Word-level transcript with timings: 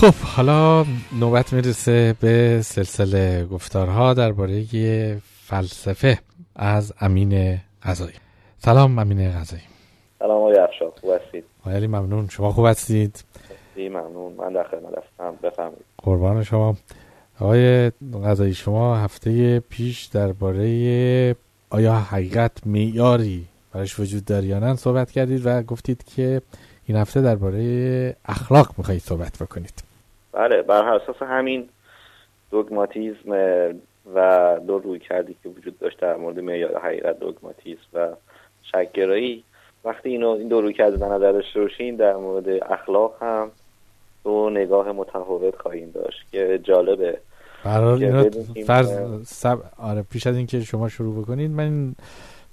خب 0.00 0.14
حالا 0.14 0.84
نوبت 1.20 1.52
می‌رسه 1.52 2.14
به 2.20 2.60
سلسله 2.62 3.44
گفتارها 3.44 4.14
درباره 4.14 4.64
فلسفه 5.46 6.18
از 6.56 6.92
امین 7.00 7.58
غذایی. 7.82 8.16
سلام 8.58 8.98
امین 8.98 9.30
غذایی. 9.30 9.62
سلام 10.18 10.36
آقای 10.36 10.58
افشار 10.58 10.92
خوب 11.00 11.10
هستید؟ 11.10 11.44
خیلی 11.64 11.86
ممنون. 11.86 12.28
شما 12.28 12.52
خوب 12.52 12.66
هستید؟ 12.66 13.24
ممنون. 13.76 14.32
من 14.32 14.52
در 14.52 14.64
خدمت 14.64 14.92
هستم. 14.98 15.34
بفهمید 15.42 15.84
قربان 15.98 16.44
شما. 16.44 16.76
آقای 17.40 17.90
غذایی 18.24 18.54
شما 18.54 18.96
هفته 18.96 19.60
پیش 19.60 20.04
درباره 20.04 21.36
آیا 21.70 21.94
حقیقت 21.94 22.66
معیاری 22.66 23.46
براش 23.72 24.00
وجود 24.00 24.24
داره 24.24 24.46
یا 24.46 24.58
نه 24.58 24.76
صحبت 24.76 25.10
کردید 25.10 25.42
و 25.44 25.62
گفتید 25.62 26.04
که 26.04 26.42
این 26.86 26.96
هفته 26.96 27.22
درباره 27.22 28.16
اخلاق 28.24 28.74
می‌خواهید 28.78 29.02
صحبت 29.02 29.42
بکنید. 29.42 29.89
بله 30.32 30.62
بر 30.62 30.94
اساس 30.94 31.22
همین 31.22 31.68
دوگماتیزم 32.50 33.30
و 34.14 34.58
دو 34.66 34.78
روی 34.78 34.98
کردی 34.98 35.36
که 35.42 35.48
وجود 35.48 35.78
داشت 35.78 36.00
در 36.00 36.16
مورد 36.16 36.40
معیار 36.40 36.80
حقیقت 36.80 37.18
دوگماتیسم 37.18 37.80
و 37.94 38.08
شکگرایی 38.62 39.44
وقتی 39.84 40.08
اینو 40.08 40.28
این 40.28 40.48
دو 40.48 40.60
روی 40.60 40.72
کرده 40.72 40.96
در 40.96 41.08
نظر 41.08 41.32
داشته 41.32 41.60
باشین 41.60 41.96
در 41.96 42.16
مورد 42.16 42.48
اخلاق 42.48 43.22
هم 43.22 43.50
دو 44.24 44.50
نگاه 44.50 44.92
متفاوت 44.92 45.56
خواهیم 45.56 45.90
داشت 45.90 46.30
که 46.32 46.60
جالبه. 46.62 47.18
برای 47.64 48.30
فرض 48.66 48.98
سب... 49.26 49.58
آره 49.78 50.02
پیش 50.02 50.26
از 50.26 50.36
اینکه 50.36 50.60
شما 50.60 50.88
شروع 50.88 51.22
بکنید 51.22 51.50
من 51.50 51.94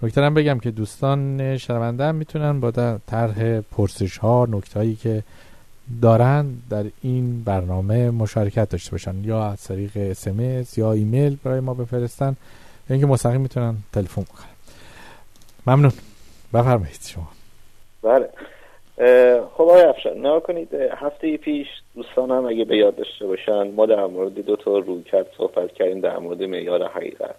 نکته 0.04 0.22
هم 0.22 0.34
بگم 0.34 0.60
که 0.60 0.72
دوستان 0.72 1.58
شنونده 1.58 2.04
هم 2.04 2.16
می‌تونن 2.16 2.60
با 2.60 2.72
طرح 3.08 3.62
پرسش 3.62 4.18
ها 4.18 4.48
نکته 4.52 4.80
هایی 4.80 4.96
که 4.96 5.24
دارن 6.02 6.46
در 6.70 6.86
این 7.02 7.44
برنامه 7.44 8.12
مشارکت 8.12 8.70
داشته 8.70 8.92
باشن 8.92 9.24
یا 9.24 9.44
از 9.44 9.64
طریق 9.64 9.92
اسمس 9.96 10.78
یا 10.78 10.92
ایمیل 10.92 11.38
برای 11.44 11.60
ما 11.60 11.74
بفرستن 11.74 12.36
یا 12.90 12.94
اینکه 12.94 13.06
مستقیم 13.06 13.42
می‌تونن 13.42 13.76
تلفن 13.94 14.22
بکنن 14.22 14.48
ممنون. 15.68 15.92
بفرمایید 16.54 17.00
شما. 17.02 17.28
بله. 18.04 18.30
خب 19.54 19.62
آقای 19.62 19.82
افشان 19.82 20.18
نها 20.18 20.40
کنید 20.40 20.74
هفته 20.74 21.38
پیش 21.38 21.68
دوستانم 21.96 22.46
اگه 22.46 22.66
به 22.66 22.78
یاد 22.78 22.96
داشته 22.96 23.26
باشن 23.26 23.72
ما 23.72 23.86
در 23.86 24.06
مورد 24.06 24.46
دو 24.46 24.56
تا 24.56 24.78
روی 24.78 25.04
کرد 25.04 25.28
صحبت 25.38 25.74
کردیم 25.74 26.00
در 26.00 26.18
مورد 26.18 26.44
معیار 26.44 26.88
حقیقت. 26.88 27.36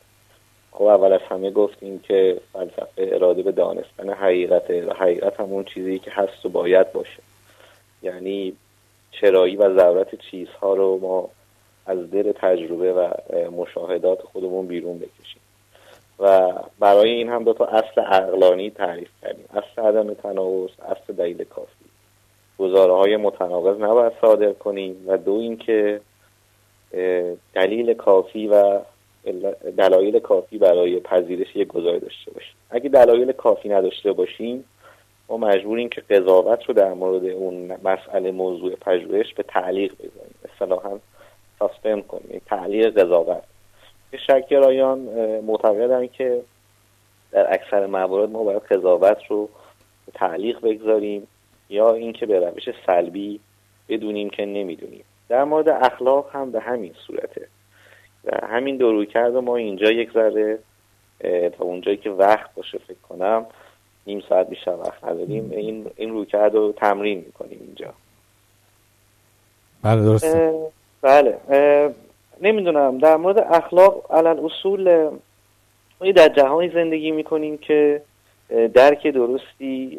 خب 0.70 0.84
اول 0.84 1.12
از 1.12 1.20
همه 1.30 1.50
گفتیم 1.50 1.98
که 1.98 2.40
فلسفه 2.52 2.86
اراده 2.98 3.42
به 3.42 3.52
دانستن 3.52 4.10
حقیقته 4.10 4.86
و 4.86 4.92
حقیقت 4.92 5.40
همون 5.40 5.64
چیزی 5.64 5.98
که 5.98 6.10
هست 6.10 6.46
و 6.46 6.48
باید 6.48 6.92
باشه. 6.92 7.27
یعنی 8.02 8.52
چرایی 9.10 9.56
و 9.56 9.78
ضرورت 9.78 10.14
چیزها 10.14 10.74
رو 10.74 10.98
ما 11.02 11.30
از 11.86 12.10
دل 12.10 12.32
تجربه 12.32 12.92
و 12.92 13.10
مشاهدات 13.50 14.22
خودمون 14.22 14.66
بیرون 14.66 14.98
بکشیم. 14.98 15.40
و 16.18 16.52
برای 16.78 17.10
این 17.10 17.28
هم 17.28 17.44
دو 17.44 17.52
تا 17.52 17.64
اصل 17.64 18.00
عقلانی 18.00 18.70
تعریف 18.70 19.08
کردیم. 19.22 19.44
اصل 19.50 19.82
عدم 19.82 20.14
تناقض 20.14 20.70
اصل 20.88 21.12
دلیل 21.12 21.44
کافی. 21.44 21.84
گزاره 22.58 22.92
های 22.92 23.16
متناقض 23.16 23.80
نباید 23.80 24.12
صادر 24.20 24.52
کنیم 24.52 25.05
و 25.06 25.16
دو 25.16 25.33
اینکه 25.33 26.00
دلیل 27.55 27.94
کافی 27.94 28.46
و 28.46 28.80
دلایل 29.77 30.18
کافی 30.18 30.58
برای 30.58 31.00
پذیرش 31.00 31.56
یک 31.56 31.68
گزاره 31.68 31.98
داشته 31.98 32.30
باشیم. 32.30 32.55
اگه 32.70 32.88
دلایل 32.88 33.33
کافی 33.33 33.68
نداشته 33.68 34.12
باشیم 34.12 34.64
ما 35.28 35.36
مجبوریم 35.36 35.88
که 35.88 36.00
قضاوت 36.00 36.64
رو 36.64 36.74
در 36.74 36.92
مورد 36.92 37.24
اون 37.24 37.76
مسئله 37.84 38.30
موضوع 38.30 38.74
پژوهش 38.74 39.34
به 39.34 39.42
تعلیق 39.42 39.92
بذاریم 39.92 40.34
اصطلاحا 40.52 40.98
suspend 41.58 42.06
کنیم. 42.06 42.40
تعلیق 42.46 42.98
قضاوت. 42.98 43.42
شک‌گرایان 44.27 44.98
معتقدن 45.40 46.06
که 46.06 46.40
در 47.30 47.55
اکثر 47.55 47.86
موارد 47.86 48.30
ما 48.30 48.44
باید 48.44 48.62
قضاوت 48.62 49.18
رو 49.28 49.48
تعلیق 50.14 50.61
بگذاریم 50.61 51.28
یا 51.68 51.92
اینکه 51.94 52.27
به 52.27 52.40
روش 52.40 52.68
سلبی 52.86 53.40
بدونیم 53.88 54.30
که 54.30 54.46
نمی‌دونیم. 54.46 55.05
در 55.28 55.44
مورد 55.44 55.68
اخلاق 55.68 56.30
هم 56.33 56.50
به 56.50 56.61
همین 56.61 56.94
صورته. 57.06 57.48
و 58.24 58.46
همین 58.46 58.77
دو 58.77 59.05
کرد 59.05 59.36
ما 59.36 59.56
اینجا 59.56 59.90
یک 59.90 60.12
ذره 60.12 60.58
تا 61.58 61.64
اونجایی 61.64 61.96
که 61.96 62.11
وقت 62.11 62.55
باشه 62.55 62.78
فکر 62.78 62.98
کنم 63.08 63.46
نیم 64.08 64.23
ساعت 64.29 64.48
بیشتر 64.48 64.74
وقت 64.74 65.05
نداریم 65.05 65.51
این 65.51 65.86
این 65.96 66.11
رویکرد 66.11 66.55
رو 66.55 66.73
تمرین 66.73 67.19
می‌کنیم 67.19 67.58
اینجا. 67.61 67.92
بله 69.83 70.02
درسته. 70.02 70.55
بله 71.02 71.39
نمی‌دونم 72.41 72.98
در 72.98 73.17
مورد 73.17 73.39
اخلاق 73.39 74.07
علل 74.11 74.45
اصول 74.45 75.08
ما 76.01 76.11
در 76.17 76.29
جهانی 76.29 76.68
زندگی 76.68 77.11
می‌کنیم 77.11 77.58
که 77.58 78.02
درک 78.74 79.07
درستی 79.07 79.98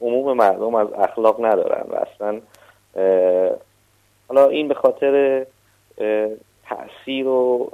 عموم 0.00 0.36
مردم 0.36 0.74
از 0.74 0.88
اخلاق 0.92 1.44
ندارن 1.44 1.86
و 1.90 1.94
اصلا 1.94 2.40
حالا 4.28 4.48
این 4.48 4.68
به 4.68 4.74
خاطر 4.74 5.46
تاثیر 6.68 7.26
و 7.26 7.70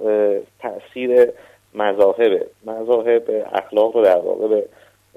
تاثیر 0.61 1.29
مذاهب 1.75 2.47
مذاهب 2.65 3.47
اخلاق 3.53 3.97
رو 3.97 4.05
در 4.05 4.19
واقع 4.19 4.49
به 4.49 4.65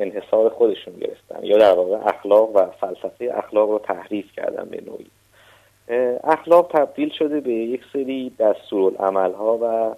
انحصار 0.01 0.49
خودشون 0.49 0.93
گرفتن 0.93 1.43
یا 1.43 1.57
در 1.57 1.73
واقع 1.73 2.09
اخلاق 2.09 2.55
و 2.55 2.65
فلسفه 2.65 3.31
اخلاق 3.33 3.69
رو 3.69 3.79
تحریف 3.79 4.31
کردن 4.35 4.69
به 4.69 4.81
نوعی. 4.81 5.07
اخلاق 6.23 6.71
تبدیل 6.73 7.09
شده 7.09 7.39
به 7.39 7.53
یک 7.53 7.81
سری 7.93 8.31
دستورالعمل 8.39 9.33
ها 9.33 9.59
و 9.61 9.95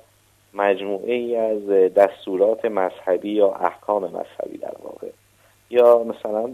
مجموعه 0.54 1.14
ای 1.14 1.36
از 1.36 1.70
دستورات 1.94 2.66
مذهبی 2.66 3.32
یا 3.32 3.52
احکام 3.52 4.04
مذهبی 4.04 4.58
در 4.58 4.76
واقع. 4.84 5.08
یا 5.70 6.04
مثلا 6.04 6.50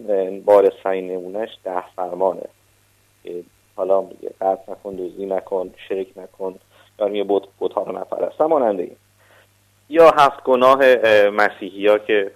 بارسترین 0.45 1.11
نمونهش 1.11 1.49
ده 1.63 1.83
فرمانه. 1.95 2.45
حالا 3.75 4.01
میگه 4.01 4.29
قطع 4.41 4.71
نکن 4.71 4.95
دوزی 4.95 5.25
نکن 5.25 5.73
شرک 5.89 6.07
نکن. 6.15 6.55
یا 6.99 7.07
میگه 7.07 7.23
بوتا 7.59 7.83
رو 7.83 7.99
نپرست 7.99 8.41
ماننده 8.41 8.83
این 8.83 8.95
یا 9.89 10.09
هفت 10.09 10.43
گناه 10.43 10.79
مسیحی 11.29 11.87
ها 11.87 11.97
که 11.97 12.31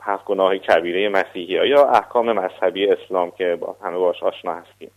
هفت 0.00 0.24
گناه 0.24 0.58
کبیره 0.58 1.08
مسیحی. 1.08 1.68
یا 1.68 1.86
احکام 1.86 2.32
مذهبی 2.32 2.86
اسلام 2.86 3.30
که 3.30 3.56
با 3.60 3.76
همه 3.82 3.98
باش 3.98 4.22
آشنا 4.22 4.54
هستیم؟ 4.54 4.90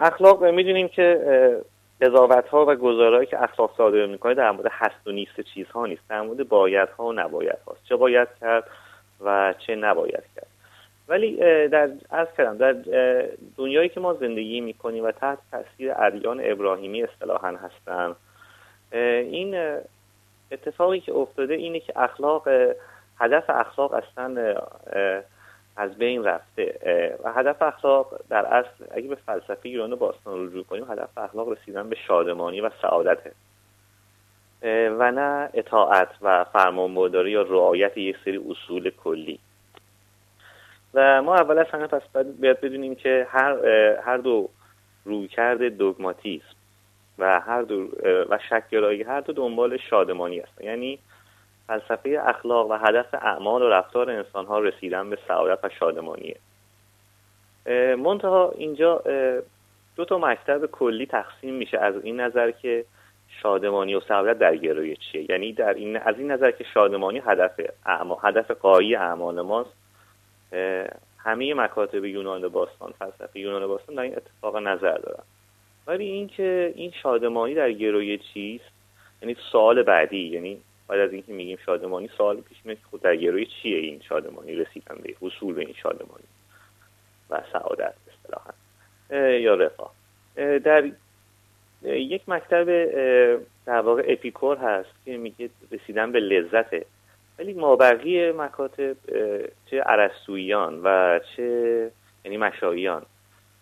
اخلاق 0.00 0.44
می‌دونیم 0.44 0.88
که 0.88 1.20
قضاوت 2.00 2.48
ها 2.48 2.66
و 2.66 2.74
گزارهایی 2.74 3.26
که 3.26 3.42
اخلاق 3.42 3.74
صادر 3.76 4.06
می‌کنه 4.06 4.34
در 4.34 4.50
مورد 4.50 4.70
هست 4.72 5.06
و 5.06 5.10
نیست 5.10 5.40
چیزها 5.40 5.86
نیست 5.86 6.02
در 6.08 6.20
مورد 6.20 6.48
باید 6.48 6.88
ها 6.88 7.04
و 7.04 7.12
نباید 7.12 7.58
هاست 7.66 7.84
چه 7.84 7.96
باید 7.96 8.28
کرد 8.40 8.64
و 9.24 9.54
چه 9.58 9.76
نباید 9.76 10.24
کرد. 10.36 10.46
ولی 11.08 11.36
در 11.68 11.88
از 12.10 12.26
کردم 12.36 12.56
در 12.56 12.72
دنیایی 13.56 13.88
که 13.88 14.00
ما 14.00 14.14
زندگی 14.14 14.60
می‌کنیم 14.60 15.04
و 15.04 15.12
تحت 15.12 15.38
تاثیر 15.50 15.92
ادیان 15.96 16.40
ابراهیمی 16.44 17.02
اصطلاحا 17.02 17.56
هستن 17.56 18.16
این 18.92 19.78
اتفاقی 20.52 21.00
که 21.00 21.12
افتاده 21.12 21.54
اینه 21.54 21.80
که 21.80 21.92
اخلاق 21.96 22.48
هدف 23.18 23.50
اخلاق 23.50 23.92
اصلا 23.94 24.56
از 25.76 25.94
بین 25.98 26.24
رفته 26.24 26.78
و 27.24 27.32
هدف 27.32 27.62
اخلاق 27.62 28.20
در 28.28 28.46
اصل 28.46 28.84
اگه 28.90 29.08
به 29.08 29.14
فلسفه 29.14 29.58
ایران 29.62 29.94
باستان 29.94 30.46
رجوع 30.46 30.64
کنیم 30.64 30.90
هدف 30.90 31.18
اخلاق 31.18 31.48
رسیدن 31.48 31.88
به 31.88 31.96
شادمانی 31.96 32.60
و 32.60 32.70
سعادته 32.82 33.32
و 34.98 35.10
نه 35.10 35.50
اطاعت 35.54 36.08
و 36.22 36.44
فرمانبرداری 36.44 37.30
یا 37.30 37.42
رعایت 37.42 37.96
یک 37.96 38.16
سری 38.24 38.40
اصول 38.50 38.90
کلی. 38.90 39.38
و 40.94 41.22
ما 41.22 41.34
اول 41.34 41.58
از 41.58 41.66
همه 41.66 41.86
پس 41.86 42.02
باید 42.12 42.60
بدونیم 42.60 42.94
که 42.94 43.26
هر 43.30 43.66
هر 43.96 44.16
دو 44.16 44.48
رویکرد 45.04 45.62
دوگماتیسم. 45.62 46.57
و 47.18 47.40
هر 47.40 47.62
دو 47.62 47.88
و 48.30 48.38
شکگرایی 48.50 49.02
هر 49.02 49.20
دو 49.20 49.32
دنبال 49.32 49.76
شادمانی 49.76 50.38
هستن. 50.38 50.64
یعنی 50.64 50.98
فلسفه 51.66 52.20
اخلاق 52.24 52.70
و 52.70 52.74
هدف 52.74 53.14
اعمال 53.14 53.62
و 53.62 53.68
رفتار 53.68 54.10
انسان 54.10 54.46
ها 54.46 54.58
رسیدن 54.58 55.10
به 55.10 55.18
سعادت 55.28 55.64
و 55.64 55.68
شادمانیه. 55.68 56.36
منتها 57.98 58.52
اینجا 58.56 59.02
دو 59.96 60.04
تا 60.04 60.18
مکتب 60.18 60.66
کلی 60.66 61.06
تقسیم 61.06 61.54
میشه. 61.54 61.78
از 61.78 61.94
این 62.04 62.20
نظر 62.20 62.50
که 62.50 62.84
شادمانی 63.42 63.94
و 63.94 64.00
سعادت 64.00 64.38
در 64.38 64.56
گروی 64.56 64.96
چیه؟ 64.96 65.30
یعنی 65.30 65.52
در 65.52 65.74
این 65.74 65.96
از 65.96 66.18
این 66.18 66.30
نظر 66.30 66.50
که 66.50 66.64
شادمانی 66.64 67.18
هدف 67.18 67.60
اعمال 67.86 68.18
هدف 68.22 68.50
قایی 68.50 68.94
اعمال 68.94 69.40
ماست. 69.40 69.72
همه 71.18 71.54
مکاتب 71.54 72.04
یونان 72.04 72.48
باستان 72.48 72.92
فلسفه 72.98 73.40
یونان 73.40 73.66
باستان 73.66 73.94
در 73.94 74.02
این 74.02 74.16
اتفاق 74.16 74.56
نظر 74.56 74.98
دارن. 74.98 75.22
ولی 75.88 76.04
اینکه 76.04 76.72
این 76.76 76.92
شادمانی 77.02 77.54
در 77.54 77.72
گروی 77.72 78.18
چیست؟ 78.18 78.64
یعنی 79.22 79.36
سوال 79.52 79.82
بعدی 79.82 80.26
یعنی 80.26 80.60
بعد 80.88 81.00
از 81.00 81.12
اینکه 81.12 81.32
میگیم 81.32 81.58
شادمانی 81.66 82.10
سوال 82.16 82.40
پیش 82.40 82.58
میاد 82.64 82.78
خود 82.90 83.02
در 83.02 83.16
گروی 83.16 83.46
چیه 83.46 83.78
این 83.78 84.00
شادمانی 84.08 84.54
رسیدن 84.54 84.96
به 85.02 85.14
حصول 85.20 85.54
به 85.54 85.60
این 85.60 85.74
شادمانی 85.82 86.24
و 87.30 87.42
سعادت 87.52 87.94
اصطلاحا؟ 88.08 88.52
یا 89.38 89.54
رفاه. 89.54 89.92
در 90.36 90.90
یک 91.84 92.28
مکتب 92.28 92.84
در 93.66 93.80
واقع 93.80 94.02
اپیکور 94.08 94.56
هست 94.56 94.90
که 95.04 95.16
میگه 95.16 95.50
رسیدن 95.70 96.12
به 96.12 96.20
لذته 96.20 96.86
ولی 97.38 97.52
مابقی 97.52 98.32
مکاتب 98.32 98.96
چه 99.70 99.80
عرستویان 99.80 100.80
و 100.84 101.20
چه 101.36 101.90
یعنی 102.24 102.36
مشاییان 102.36 103.02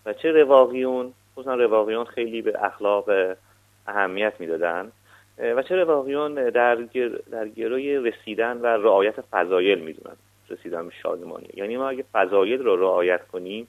و 0.07 0.13
چه 0.13 0.33
رواقیون 0.33 1.13
خصوصا 1.37 1.55
رواقیون 1.55 2.05
خیلی 2.05 2.43
به 2.43 2.65
اخلاق 2.65 3.11
اهمیت 3.87 4.33
می‌دادن. 4.39 4.93
و 5.39 5.63
چه 5.63 5.77
رواقیون 5.77 6.35
در, 6.35 6.75
در 7.31 7.49
گروی 7.49 7.97
رسیدن 7.97 8.57
و 8.57 8.67
رعایت 8.67 9.21
فضایل 9.21 9.79
می‌دونن. 9.79 10.17
رسیدن 10.51 10.87
به 10.87 10.93
شادمانی. 11.03 11.49
یعنی 11.55 11.77
ما 11.77 11.89
اگه 11.89 12.05
فضایل 12.13 12.63
رو 12.63 12.77
رعایت 12.77 13.27
کنیم 13.29 13.69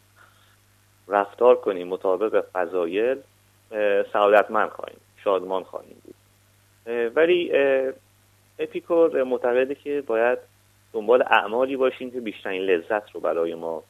رفتار 1.08 1.56
کنیم 1.56 1.88
مطابق 1.88 2.46
فضایل 2.54 3.18
سعادتمند 4.14 4.70
خواهیم 4.70 5.00
شادمان 5.24 5.64
خواهیم 5.64 6.02
بود. 6.04 6.16
ولی 7.16 7.52
اپیکور 8.60 9.24
معتقده 9.24 9.76
که 9.76 10.04
باید 10.08 10.40
دنبال 10.94 11.22
اعمالی 11.22 11.76
باشیم 11.76 12.12
که 12.12 12.20
بیشترین 12.20 12.62
لذت 12.62 13.12
رو 13.12 13.20
برای 13.20 13.56
ما 13.56 13.84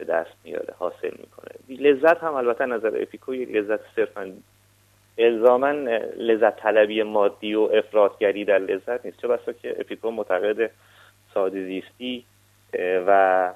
به 0.00 0.06
دست 0.06 0.30
میاره 0.44 0.74
حاصل 0.78 1.10
می‌کنه. 1.18 1.78
لذت 1.78 2.22
هم 2.22 2.34
البته 2.34 2.66
نظر 2.66 3.02
اپیکور 3.02 3.34
یک 3.34 3.56
لذت 3.56 3.80
صرفا 3.96 4.32
الزاما 5.18 5.70
لذت 6.16 6.56
طلبی 6.56 7.02
مادی 7.02 7.54
و 7.54 7.60
افراط‌گری 7.60 8.44
در 8.44 8.58
لذت 8.58 9.06
نیست. 9.06 9.20
چه 9.20 9.28
بسا 9.28 9.52
که 9.52 9.76
اپیکور 9.80 10.12
معتقد 10.12 10.70
ساده 11.34 11.64
زیستی 11.64 12.24
و 13.06 13.52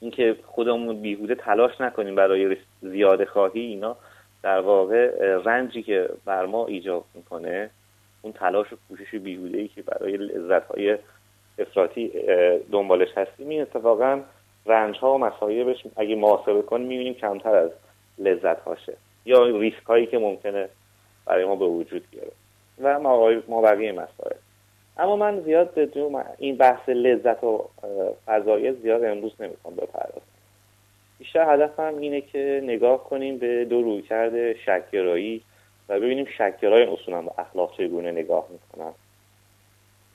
اینکه 0.00 0.36
خودمون 0.46 1.02
بیهوده 1.02 1.34
تلاش 1.34 1.80
نکنیم 1.80 2.14
برای 2.14 2.56
زیاده 2.82 3.24
خواهی 3.24 3.60
اینا 3.60 3.96
در 4.42 4.60
واقع 4.60 5.10
رنجی 5.44 5.82
که 5.82 6.08
بر 6.24 6.46
ما 6.46 6.66
ایجاد 6.66 7.04
می‌کنه 7.14 7.70
اون 8.22 8.32
تلاش 8.32 8.72
و 8.72 8.76
کوشش 8.88 9.14
بیهوده 9.14 9.58
ای 9.58 9.68
که 9.68 9.82
برای 9.82 10.16
لذت 10.16 10.66
های 10.66 10.98
افراطی 11.58 12.12
دنبالش 12.72 13.08
هستیم. 13.16 13.48
این 13.48 13.62
اتفاقا 13.62 14.20
رنج 14.68 14.98
ها 14.98 15.14
و 15.14 15.18
مصایبش 15.18 15.84
اگه 15.96 16.16
محاسبه 16.16 16.62
کنیم 16.62 16.86
می‌بینیم 16.86 17.14
کمتر 17.14 17.56
از 17.56 17.70
لذت 18.18 18.60
هاشه. 18.60 18.96
یا 19.24 19.46
ریسک 19.46 19.82
هایی 19.82 20.06
که 20.06 20.18
ممکنه 20.18 20.68
برای 21.26 21.44
ما 21.44 21.56
به 21.56 21.66
وجود 21.66 22.04
بیاره. 22.10 22.32
و 22.82 23.00
ما 23.48 23.62
بقیه 23.62 23.92
مسائل. 23.92 24.36
اما 24.98 25.16
من 25.16 25.40
زیاد 25.40 25.74
به 25.74 25.88
این 26.38 26.56
بحث 26.56 26.88
لذت 26.88 27.44
و 27.44 27.64
فضایل 28.26 28.82
زیاد 28.82 29.04
امروز 29.04 29.32
نمی‌خوام 29.40 29.74
بپردازم. 29.74 30.26
بیشتر 31.18 31.54
هدفم 31.54 31.98
اینه 31.98 32.20
که 32.20 32.60
نگاه 32.64 33.04
کنیم 33.04 33.38
به 33.38 33.64
دو 33.64 33.82
روی 33.82 34.02
کرده 34.02 34.54
شکگرایی 34.54 35.42
و 35.88 35.94
ببینیم 35.94 36.26
شکگرای 36.38 36.82
اصولا 36.82 37.22
به 37.22 37.30
اخلاق 37.38 37.76
چگونه 37.76 38.12
نگاه 38.12 38.48
می‌کنن. 38.50 38.92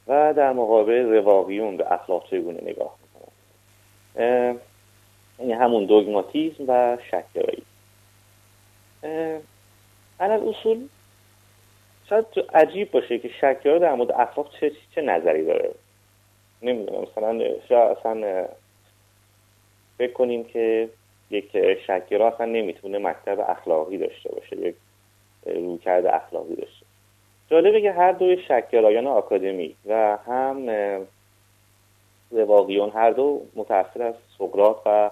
و 0.08 0.34
در 0.34 0.54
مقابل 0.54 1.14
رواقیون 1.14 1.78
به 1.78 1.94
اخلاق 1.94 2.30
چگونه 2.30 2.62
نگاه 2.62 2.96
یعنی 4.16 5.54
همون 5.54 5.86
دوگماتیزم 5.86 6.64
و 6.68 6.98
شکگرایی 7.12 7.64
علال 10.20 10.48
اصول 10.50 10.88
شاید 12.10 12.26
عجیب 12.54 12.92
باشه 12.92 13.20
که 13.20 13.30
شکگرا 13.30 13.80
در 13.80 13.94
مورد 13.94 14.12
اخلاق 14.12 14.50
چه, 14.60 14.72
چه 14.96 15.02
نظری 15.02 15.46
داره. 15.46 15.72
نمی‌دونم 16.62 17.02
مثلا 17.02 17.40
شاید 17.70 17.98
اصلا 17.98 18.46
فکر 19.98 20.44
که 20.44 20.90
یک 21.30 21.78
شکگرا 21.88 22.28
اصلا 22.28 22.46
نمی‌تونه 22.46 22.98
مکتب 22.98 23.40
اخلاقی 23.48 23.98
داشته 23.98 24.30
باشه 24.30 24.58
یک 24.58 24.76
رویکرد 25.46 26.06
اخلاقی 26.06 26.56
داشته 26.56 26.86
جالبه 27.50 27.82
که 27.82 27.92
هر 27.92 28.12
دوی 28.12 28.38
شکگرایان 28.38 29.08
آکادمی 29.08 29.76
و 29.86 30.18
هم 30.28 30.66
رواقیون 32.34 32.90
هر 32.90 33.12
دو 33.12 33.42
متأثر 33.56 34.04
از 34.04 34.14
سقراط 34.38 34.78
و 34.86 35.12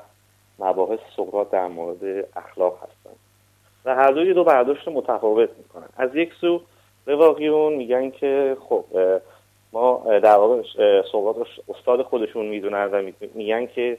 مباحث 0.59 0.99
سقراط 1.17 1.49
در 1.49 1.67
مورد 1.67 2.27
اخلاق 2.35 2.77
هستند 2.77 3.15
و 3.85 3.95
هر 3.95 4.11
دوی 4.11 4.33
دو 4.33 4.43
برداشت 4.43 4.87
متفاوت 4.87 5.49
می‌کنن. 5.57 5.89
از 5.97 6.15
یک 6.15 6.33
سو 6.41 6.61
رواقیون 7.05 7.73
میگن 7.73 8.09
که 8.09 8.57
خب 8.69 8.85
ما 9.73 10.03
در 10.19 10.35
واقع 10.35 10.61
سقراط 11.11 11.47
استاد 11.69 12.01
خودشون 12.01 12.45
می‌دونن 12.45 12.85
و 12.85 13.11
میگن 13.33 13.65
که 13.65 13.97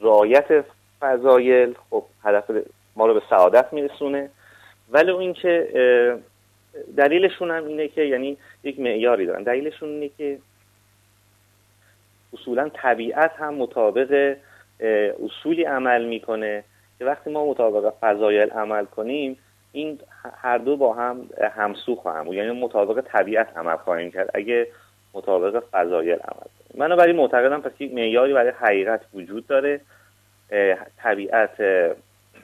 رعایت 0.00 0.64
فضایل 1.00 1.74
خب 1.90 2.04
هدف 2.22 2.50
ما 2.96 3.06
رو 3.06 3.14
به 3.14 3.22
سعادت 3.30 3.72
میرسونه. 3.72 4.30
ولی 4.90 5.10
اون 5.10 5.32
که 5.32 5.68
دلیلشون 6.96 7.50
هم 7.50 7.66
اینه 7.66 7.88
که 7.88 8.02
یعنی 8.02 8.36
یک 8.64 8.80
معیاری 8.80 9.26
دارن. 9.26 9.42
دلیلشون 9.42 9.88
اینه 9.88 10.10
که 10.18 10.38
اصولا 12.32 12.68
طبیعت 12.74 13.32
هم 13.38 13.54
مطابق 13.54 14.36
اصولی 15.24 15.64
عمل 15.64 16.04
می‌کنه. 16.04 16.64
که 16.98 17.04
وقتی 17.04 17.30
ما 17.30 17.46
مطابق 17.46 17.94
فضایل 18.00 18.50
عمل 18.50 18.84
کنیم 18.84 19.38
این 19.72 20.00
هر 20.36 20.58
دو 20.58 20.76
با 20.76 20.94
هم 20.94 21.28
همسو 21.56 21.94
خواهم 21.94 22.32
یعنی 22.32 22.60
مطابق 22.60 23.04
طبیعت 23.06 23.56
عمل 23.56 23.76
خواهیم 23.76 24.10
کرد 24.10 24.30
اگه 24.34 24.66
مطابق 25.14 25.62
فضایل 25.72 26.18
عمل 26.18 26.48
کنیم. 26.58 26.88
من 26.88 26.96
برای 26.96 27.12
معتقدم 27.12 27.60
پس 27.60 27.80
یک 27.80 27.94
معیاری 27.94 28.32
برای 28.32 28.52
حقیقت 28.60 29.00
وجود 29.14 29.46
داره. 29.46 29.80
طبیعت 30.98 31.56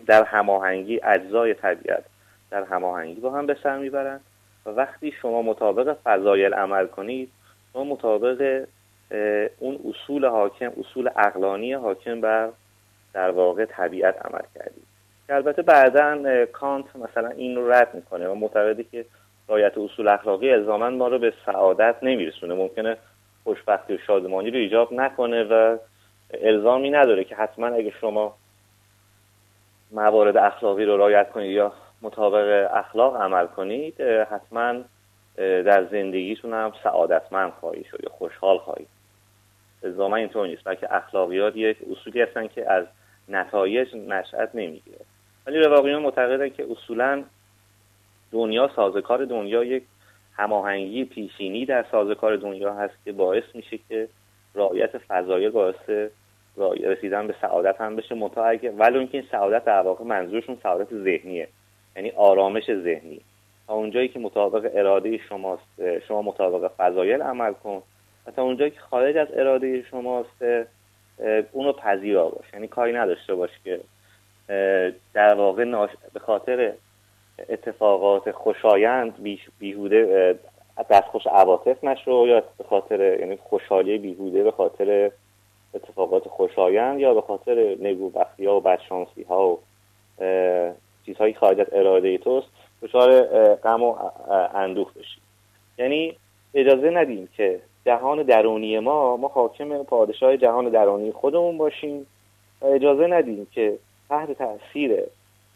در 0.06 0.25
هماهنگی 0.25 1.00
اجزای 1.02 1.55
طبیعت 1.55 2.05
در 2.50 2.64
هماهنگی 2.64 3.20
با 3.20 3.31
هم 3.31 3.46
به 3.46 3.56
سر 3.62 3.79
می‌برند. 3.79 4.20
و 4.67 4.70
وقتی 4.70 5.12
شما 5.23 5.43
مطابق 5.43 5.96
فضایل 6.05 6.55
عمل 6.55 6.87
کنید 6.87 7.31
شما 7.73 7.84
مطابق 7.84 8.64
اون 9.59 9.79
اصول 9.88 10.26
حاکم 10.26 10.73
اصول 10.81 11.11
اقلانی 11.17 11.73
حاکم 11.73 12.20
بر 12.20 12.49
در 13.14 13.31
واقع 13.31 13.64
طبیعت 13.64 14.26
عمل 14.26 14.43
کردید 14.55 14.85
که 15.26 15.35
البته 15.35 15.62
بعدا 15.62 16.47
کانت 16.47 16.97
مثلا 16.97 17.29
این 17.29 17.56
رو 17.56 17.73
رد 17.73 17.94
می‌کنه 17.94 18.29
و 18.29 18.35
معتقده 18.35 18.85
که 18.85 19.05
رایت 19.49 19.79
اصول 19.79 20.09
اخلاقی 20.09 20.50
الزاما 20.50 20.91
ما 20.91 21.09
رو 21.09 21.19
به 21.19 21.32
سعادت 21.47 21.97
نمیرسونه. 22.03 22.55
ممکنه 22.55 22.97
خوشبختی 23.44 23.94
و 23.94 23.99
شادمانی 23.99 24.50
رو 24.50 24.56
ایجاب 24.56 24.93
نکنه 24.93 25.44
و 25.44 25.79
الزامی 26.35 26.91
نداره 26.91 27.25
که 27.25 27.37
حتما 27.37 27.67
اگه 27.67 27.91
شما 28.01 28.34
موارد 29.91 30.37
اخلاقی 30.37 30.84
رو 30.84 30.96
رایت 30.96 31.31
کنید 31.31 31.51
یا 31.51 31.72
مطابق 32.03 32.70
اخلاق 32.75 33.17
عمل 33.17 33.46
کنید 33.46 34.01
حتما 34.01 34.75
در 35.37 35.84
زندگیتون 35.84 36.53
هم 36.53 36.72
سعادتمند 36.84 37.53
خواهی 37.60 37.84
شد 37.84 38.01
یا 38.03 38.10
خوشحال 38.10 38.58
خواهید 38.58 38.89
الزاما 39.84 40.17
اینطور 40.17 40.46
نیست 40.46 40.65
بلکه 40.65 40.94
اخلاقیات 40.94 41.56
یک 41.56 41.77
اصولی 41.91 42.22
هستن 42.22 42.46
که 42.46 42.72
از 42.72 42.84
نتایج 43.29 43.96
نشأت 43.96 44.55
نمی‌گیره. 44.55 44.98
ولی 45.46 45.58
رواقیون 45.58 46.03
معتقدن 46.03 46.48
که 46.48 46.67
اصولا 46.70 47.24
دنیا 48.32 48.70
سازکار 48.77 49.24
دنیا 49.24 49.65
یک 49.65 49.82
هماهنگی 50.36 51.05
پیشینی 51.05 51.67
در 51.67 51.84
سازکار 51.91 52.36
دنیا 52.36 52.74
هست 52.74 52.94
که 53.05 53.12
باعث 53.12 53.44
میشه 53.55 53.79
که 53.89 54.08
رعایت 54.55 54.98
فضایل 54.98 55.51
باعث 55.51 56.10
رسیدن 56.82 57.27
به 57.27 57.34
سعادت 57.41 57.81
هم 57.81 57.96
بشه. 57.96 58.15
متا 58.15 58.44
اگه 58.44 58.70
ولی 58.70 58.98
اینکه 58.98 59.19
این 59.19 59.27
سعادت 59.31 59.65
در 59.65 59.81
واقع 59.81 60.05
منظورشون 60.05 60.58
سعادت 60.62 60.94
ذهنیه 60.94 61.48
یعنی 61.96 62.10
آرامش 62.10 62.65
ذهنی. 62.67 63.20
تا 63.67 63.74
اونجایی 63.74 64.08
که 64.08 64.19
مطابق 64.19 64.70
اراده 64.74 65.19
شماست 65.19 65.98
شما 66.08 66.22
مطابق 66.22 66.70
فضایل 66.77 67.22
عمل 67.22 67.53
کن 67.53 67.82
و 68.26 68.31
تا 68.31 68.43
اونجایی 68.43 68.70
که 68.70 68.81
خارج 68.81 69.17
از 69.17 69.29
اراده 69.32 69.82
شماست 69.82 70.44
اونو 71.52 71.72
پذیرا 71.72 72.29
باش. 72.29 72.52
یعنی 72.52 72.69
کاری 72.69 72.93
نداشته 72.93 73.34
باش 73.34 73.50
که 73.64 73.81
در 75.14 75.34
واقع 75.34 75.64
ناش... 75.64 75.91
به 76.12 76.20
خاطر 76.20 76.72
اتفاقات 77.48 78.31
خوشایند 78.31 79.14
بیهوده 79.58 80.34
دستخوش 80.91 81.26
عواطف 81.26 81.84
نشو 81.84 82.24
یا 82.29 82.43
به 82.58 82.64
خاطر 82.64 83.20
یعنی 83.20 83.36
خوشحالی 83.36 83.98
بیهوده 83.98 84.44
به 84.44 84.50
خاطر 84.50 85.10
اتفاقات 85.74 86.29
خوشایند 86.29 87.00
یا 87.00 87.14
به 87.14 87.20
خاطر 87.20 87.76
نگوبختی 87.81 88.46
ها 88.46 88.56
و 88.56 88.60
بدشانسی 88.60 89.22
ها 89.22 89.48
و 89.48 89.58
چیزهایی 91.06 91.34
خارج 91.34 91.60
از 91.60 91.67
اراده 91.72 92.19
توست 92.19 92.46
دچار 92.82 93.22
غم 93.55 93.82
و 93.82 93.96
اندوه 94.55 94.93
بشید 94.93 95.22
یعنی 95.79 96.17
اجازه 96.55 96.91
ندیم 96.91 97.29
که 97.36 97.60
جهان 97.86 98.22
درونی 98.22 98.79
ما 98.79 99.17
ما 99.17 99.29
حاکم 99.29 99.82
پادشاه 99.82 100.36
جهان 100.36 100.69
درونی 100.69 101.12
خودمون 101.12 101.58
باشیم 101.58 102.06
و 102.60 102.67
اجازه 102.67 103.06
ندیم 103.06 103.46
که 103.53 103.79
تحت 104.08 104.32
تاثیر 104.32 105.03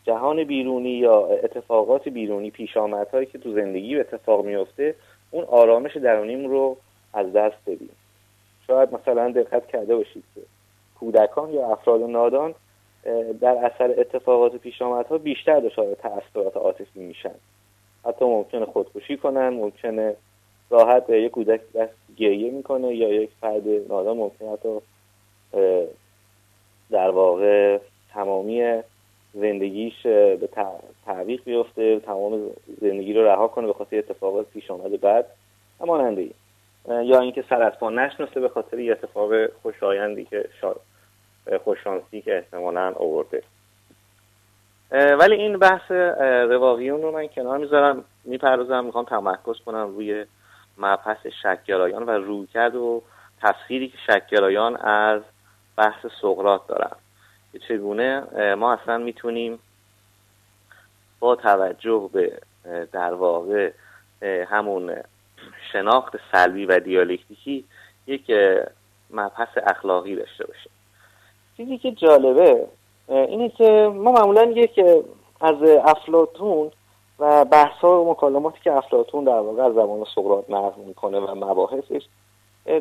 جهان 0.04 0.44
بیرونی 0.44 0.90
یا 0.90 1.26
اتفاقات 1.26 2.08
بیرونی 2.08 2.50
پیش 2.50 2.76
هایی 2.76 3.26
که 3.26 3.38
تو 3.38 3.52
زندگی 3.52 4.00
اتفاق 4.00 4.44
میفته 4.44 4.94
اون 5.30 5.44
آرامش 5.44 5.96
درونیم 5.96 6.48
رو 6.48 6.76
از 7.14 7.32
دست 7.32 7.56
بدیم. 7.66 7.90
شاید 8.66 8.94
مثلا 8.94 9.30
دقت 9.30 9.66
کرده 9.66 9.96
باشید 9.96 10.24
که 10.34 10.40
کودکان 11.00 11.50
یا 11.50 11.66
افراد 11.66 12.02
نادان 12.02 12.54
در 13.40 13.56
اثر 13.64 13.94
اتفاقات 13.98 14.56
پیش 14.56 14.82
ها 14.82 15.02
بیشتر 15.02 15.60
دچار 15.60 15.94
تاثیرات 15.94 16.56
عاطفی 16.56 17.00
میشن. 17.00 17.34
حتی 18.04 18.24
ممکنه 18.24 18.64
خودکشی 18.64 19.16
کنن 19.16 19.48
ممکنه 19.48 20.16
راحت 20.70 21.10
یک 21.10 21.32
کودک 21.32 21.60
دست 21.74 21.94
گریه 22.16 22.50
می‌کنه 22.50 22.94
یا 22.94 23.08
یک 23.08 23.30
فرد 23.40 23.68
نادان 23.88 24.16
ممکنه 24.16 24.52
حتی 24.52 24.78
در 26.90 27.10
واقع 27.10 27.78
تمامی 28.12 28.82
زندگیش 29.34 30.02
به 30.02 30.48
تعویق 31.06 31.44
بیفته 31.44 32.00
تمام 32.00 32.50
زندگی 32.80 33.12
رو 33.12 33.24
رها 33.24 33.48
کنه 33.48 33.66
به 33.66 33.72
خاطر 33.72 33.98
اتفاقات 33.98 34.46
پیش 34.46 34.70
آمده 34.70 34.96
بعد 34.96 35.26
هماننده 35.80 36.20
ای 36.20 36.32
یا 37.06 37.20
اینکه 37.20 37.44
سر 37.48 37.62
از 37.62 37.72
پا 37.72 37.90
نشناسه 37.90 38.40
به 38.40 38.48
خاطر 38.48 38.78
یه 38.78 38.92
اتفاق 38.92 39.46
خوشایندی 39.62 40.24
که 40.24 40.44
خوششانسی 41.64 42.20
که 42.20 42.36
احتمالا 42.36 42.92
آورده. 42.92 43.42
ولی 44.90 45.34
این 45.34 45.58
بحث 45.58 45.90
رواقیون 46.50 47.02
رو 47.02 47.10
من 47.10 47.26
کنار 47.26 47.58
می‌ذارم 47.58 48.04
می‌پردازم 48.24 48.84
می‌خوام 48.84 49.04
تمرکز 49.04 49.60
کنم 49.66 49.94
روی 49.96 50.24
مبحث 50.78 51.26
شکگرایان 51.42 52.02
و 52.02 52.10
رویکرد 52.10 52.74
و 52.74 53.02
تفسیری 53.42 53.88
که 53.88 53.98
شکگرایان 54.06 54.76
از 54.76 55.22
بحث 55.76 56.06
سقرات 56.22 56.66
دارن. 56.66 56.96
که 57.52 57.58
چگونه 57.58 58.20
ما 58.54 58.72
اصلا 58.72 58.98
می‌تونیم 58.98 59.58
با 61.20 61.36
توجه 61.36 62.10
به 62.12 62.40
در 62.92 63.14
واقع 63.14 63.72
همون 64.22 64.96
شناخت 65.72 66.16
سلبی 66.32 66.66
و 66.66 66.80
دیالکتیکی 66.80 67.64
یک 68.06 68.32
مبحث 69.10 69.48
اخلاقی 69.66 70.16
داشته 70.16 70.46
باشیم. 70.46 70.72
چیزی 71.56 71.78
که 71.78 71.92
جالبه 71.92 72.66
اینه 73.08 73.48
که 73.48 73.90
ما 73.94 74.12
معمولا 74.12 74.42
یک 74.42 74.80
از 75.40 75.62
افلاتون 75.62 76.70
و 77.18 77.44
بحث 77.44 77.84
و 77.84 78.10
مکالماتی 78.10 78.58
که 78.64 78.72
افلاتون 78.72 79.24
در 79.24 79.40
واقع 79.40 79.62
از 79.62 79.74
زمان 79.74 80.04
سقراط 80.14 80.50
نقل 80.50 80.80
می‌کنه 80.80 81.20
و 81.20 81.34
مباحثش 81.34 82.02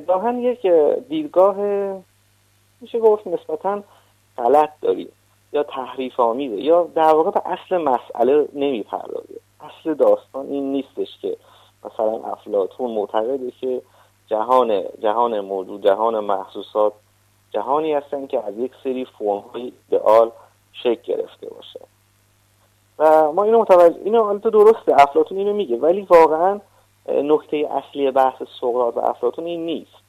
گاهن 0.08 0.40
یک 0.40 0.68
دیدگاه 1.10 1.56
میشه 2.82 3.00
گفت 3.00 3.28
نسبتا 3.28 3.84
غلط 4.38 4.70
داریم 4.82 5.12
یا 5.54 5.64
تحریف 5.64 6.20
آمیده 6.20 6.56
یا 6.56 6.84
در 6.96 7.14
واقع 7.14 7.32
به 7.32 7.42
اصل 7.46 7.78
مسئله 7.78 8.48
نمی‌پردازه. 8.54 9.40
اصل 9.62 9.94
داستان 9.94 10.46
این 10.46 10.72
نیستش 10.72 11.20
که 11.22 11.38
مثلا 11.86 12.32
افلاتون 12.32 12.92
معتقده 12.92 13.52
که 13.52 13.82
جهان 14.28 14.84
جهان 15.00 15.40
موجود 15.40 15.84
جهان 15.84 16.20
محسوسات 16.20 16.94
جهانی 17.52 17.94
هستن 17.94 18.28
که 18.28 18.44
از 18.48 18.58
یک 18.58 18.72
سری 18.84 19.06
فرم 19.06 19.44
های 19.54 19.74
ایدئال 19.92 20.32
شکل 20.74 21.02
گرفته 21.04 21.50
باشه. 21.50 21.80
و 23.00 23.32
ما 23.32 23.44
اینو 23.44 23.60
متوجه 23.60 24.00
اینو 24.04 24.40
تو 24.40 24.50
درسته 24.50 25.02
افلاتون 25.02 25.38
اینو 25.38 25.54
میگه 25.54 25.78
ولی 25.78 26.02
واقعا 26.02 26.60
نکته 27.10 27.70
اصلی 27.72 28.12
بحث 28.12 28.44
سقراط 28.62 28.98
و 28.98 29.00
افلاتون 29.00 29.46
این 29.46 29.66
نیست. 29.66 30.06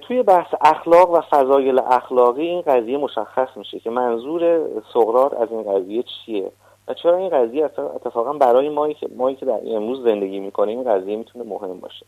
توی 0.00 0.22
بحث 0.22 0.54
اخلاق 0.60 1.10
و 1.10 1.20
فضایل 1.20 1.78
اخلاقی 1.78 2.46
این 2.46 2.60
قضیه 2.60 2.98
مشخص 2.98 3.48
میشه 3.56 3.80
که 3.80 3.90
منظور 3.90 4.60
سقراط 4.94 5.34
از 5.34 5.48
این 5.50 5.62
قضیه 5.62 6.02
چیه 6.02 6.52
و 6.88 6.94
چرا 6.94 7.16
این 7.16 7.28
قضیه 7.28 7.64
اتفاقا 7.64 8.32
برای 8.32 8.68
مایی 8.68 8.94
که 8.94 9.08
مایی 9.16 9.36
که 9.36 9.46
در 9.46 9.60
امروز 9.66 10.04
زندگی 10.04 10.40
می‌کنیم 10.40 10.78
این 10.78 10.92
قضیه 10.92 11.16
می‌تونه 11.16 11.44
مهم 11.44 11.80
باشه. 11.80 12.06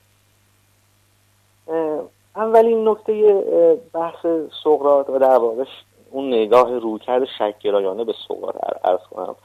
اولین 2.37 2.89
نکته 2.89 3.45
بحث 3.93 4.27
سقراط 4.65 5.11
و 5.11 5.19
در 5.19 5.39
واقع 5.39 5.65
اون 6.11 6.29
نگاه 6.29 6.79
رویکرد 6.79 7.25
شکگرایانه 7.39 8.05
به 8.05 8.15
سقراط 8.29 8.55
ارز 8.85 9.01
کنم. 9.01 9.37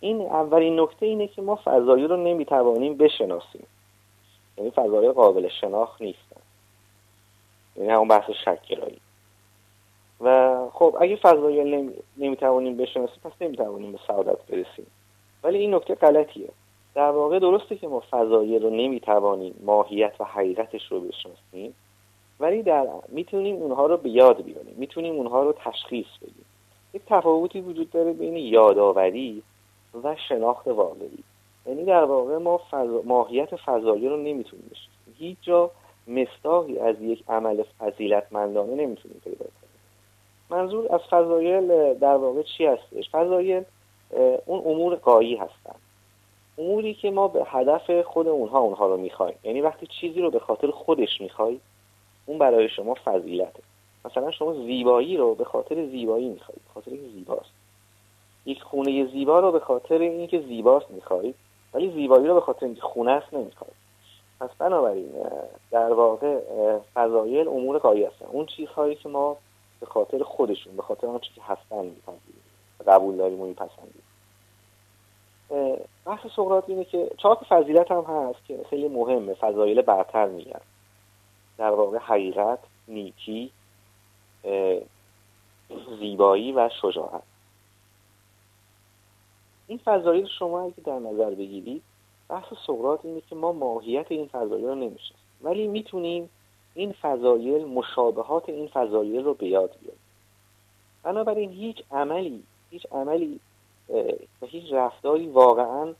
این 0.00 0.20
اولین 0.20 0.80
نکته 0.80 1.06
اینه 1.06 1.26
که 1.26 1.42
ما 1.42 1.58
فضایی 1.64 2.06
رو 2.06 2.16
نمی‌توانیم 2.16 2.96
بشناسیم. 2.96 3.66
یعنی 4.58 4.70
فضایی 4.70 5.12
قابل 5.12 5.48
شناخت 5.48 6.02
نیستن 6.02 6.40
یعنی 7.76 7.90
همون 7.90 8.08
بحث 8.08 8.30
شکگرایی. 8.30 9.00
و 10.20 10.56
خب 10.72 10.96
اگه 11.00 11.16
فضایی 11.16 11.92
نمی‌توانیم 12.16 12.76
بشناسیم 12.76 13.20
پس 13.24 13.32
نمی‌توانیم 13.40 13.92
به 13.92 13.98
سعادت 14.06 14.46
برسیم. 14.46 14.86
ولی 15.44 15.58
این 15.58 15.74
نکته 15.74 15.94
غلطیه. 15.94 16.48
در 16.94 17.10
واقع 17.10 17.38
درسته 17.38 17.76
که 17.76 17.88
ما 17.88 18.02
فضایی 18.10 18.58
رو 18.58 18.70
نمی‌توانیم 18.70 19.54
ماهیت 19.64 20.14
و 20.20 20.24
حقیقتش 20.24 20.92
رو 20.92 21.00
بشناسیم. 21.00 21.74
ولی 22.40 22.62
در 22.62 22.86
می‌تونیم 23.08 23.56
اونها 23.56 23.86
رو 23.86 23.96
به 23.96 24.10
یاد 24.10 24.42
بیاریم. 24.42 24.74
می‌تونیم 24.76 25.14
اونها 25.14 25.42
رو 25.42 25.52
تشخیص 25.52 26.06
بدیم. 26.22 26.44
یک 26.94 27.02
تفاوتی 27.06 27.60
وجود 27.60 27.90
داره 27.90 28.12
بین 28.12 28.36
یادآوری 28.36 29.42
و 30.04 30.16
شناخت 30.28 30.68
واقعی. 30.68 31.24
یعنی 31.66 31.84
در 31.84 32.04
واقع 32.04 32.36
ما 32.36 32.60
فضا... 32.70 33.02
ماهیت 33.04 33.56
فضایی 33.56 34.08
رو 34.08 34.16
نمی‌تونیم 34.16 34.70
بشناسیم. 34.70 35.14
هیچ 35.18 35.38
جا 35.42 35.70
مستاقی 36.08 36.78
از 36.78 37.00
یک 37.00 37.24
عمل 37.28 37.62
فضیلتمندانه 37.78 38.74
نمی‌تونیم 38.74 39.20
پیدا 39.24 39.36
کنیم. 39.36 39.70
منظور 40.50 40.94
از 40.94 41.00
فضایل 41.10 41.94
در 41.94 42.16
واقع 42.16 42.42
چی 42.42 42.66
هستش؟ 42.66 43.10
فضایل 43.10 43.62
اون 44.46 44.62
امور 44.66 44.94
قایی 44.94 45.36
هستن. 45.36 45.74
اموری 46.58 46.94
که 46.94 47.10
ما 47.10 47.28
به 47.28 47.42
هدف 47.46 48.00
خود 48.00 48.28
اونها 48.28 48.58
اونها 48.58 48.86
رو 48.86 48.96
می‌خوایم. 48.96 49.36
یعنی 49.44 49.60
وقتی 49.60 49.86
چیزی 50.00 50.20
رو 50.20 50.30
به 50.30 50.38
خاطر 50.38 50.70
خودش 50.70 51.20
می‌خوای 51.20 51.60
اون 52.26 52.38
برای 52.38 52.68
شما 52.68 52.94
فضیلته. 53.04 53.62
مثلا 54.04 54.30
شما 54.30 54.54
زیبایی 54.54 55.16
رو 55.16 55.34
به 55.34 55.44
خاطر 55.44 55.86
زیبایی 55.86 56.28
می‌خواید 56.28 56.60
به 56.64 56.72
خاطر 56.74 56.90
اینکه 56.90 57.08
زیباست. 57.12 57.50
یک 58.46 58.62
خونه 58.62 59.06
زیبا 59.06 59.40
رو 59.40 59.52
به 59.52 59.60
خاطر 59.60 59.98
اینکه 59.98 60.40
زیباست 60.40 60.90
می‌خواهید 60.90 61.34
ولی 61.74 61.90
زیبایی 61.90 62.26
رو 62.26 62.34
به 62.34 62.40
خاطر 62.40 62.66
اینکه 62.66 62.80
خونه 62.80 63.10
است 63.10 63.34
نمی‌خواهید. 63.34 63.76
پس 64.40 64.50
بنابراین 64.58 65.08
در 65.70 65.92
واقع 65.92 66.40
فضایل 66.94 67.48
امور 67.48 67.78
قایی 67.78 68.04
هستن. 68.04 68.26
اون 68.26 68.46
چیزهایی 68.46 68.94
که 68.94 69.08
ما 69.08 69.36
به 69.80 69.86
خاطر 69.86 70.22
خودشون 70.22 70.76
به 70.76 70.82
خاطر 70.82 71.06
آنچه 71.06 71.30
که 71.34 71.42
هستن 71.42 71.84
میپذیریم 71.84 72.42
قبول 72.86 73.16
داریم 73.16 73.40
و 73.40 73.46
میپسندیم. 73.46 74.02
بحث 76.06 76.26
سقراط 76.36 76.64
اینه 76.68 76.84
که 76.84 77.10
چهار 77.16 77.34
فضیلت 77.48 77.90
هم 77.90 78.04
هست 78.04 78.44
که 78.46 78.58
خیلی 78.70 78.88
مهمه 78.88 79.34
فضایل 79.34 79.82
برتر 79.82 80.26
میگن. 80.26 80.60
در 81.58 81.70
واقع 81.70 81.98
حقیقت 81.98 82.58
نیکی 82.88 83.50
زیبایی 85.98 86.52
و 86.52 86.70
شجاعت. 86.82 87.22
این 89.66 89.78
فضایل 89.78 90.26
شما 90.38 90.60
اگه 90.60 90.80
در 90.84 90.98
نظر 90.98 91.30
بگیرید 91.30 91.82
بحث 92.28 92.52
سقراط 92.66 93.04
اینه 93.04 93.20
که 93.30 93.36
ما 93.36 93.52
ماهیت 93.52 94.06
این 94.08 94.26
فضایل 94.26 94.64
رو 94.64 94.74
نمی‌شناسیم. 94.74 95.26
ولی 95.42 95.66
می‌تونیم 95.66 96.30
این 96.74 96.92
فضایل 96.92 97.64
مشابهات 97.64 98.48
این 98.48 98.68
فضایل 98.68 99.24
رو 99.24 99.34
به 99.34 99.46
یاد 99.46 99.76
بیاریم. 99.80 100.00
بنابراین 101.02 101.50
هیچ 101.50 101.82
عملی 101.90 102.42
هیچ 102.70 102.86
عملی 102.92 103.40
و 104.42 104.46
هیچ 104.46 104.72
رفتاری 104.72 105.28
واقعا 105.28 105.94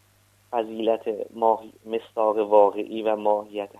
فضیلت 0.50 1.30
ماهی 1.34 1.72
مستاق 1.86 2.38
واقعی 2.38 3.02
و 3.02 3.16
ماهیت 3.16 3.70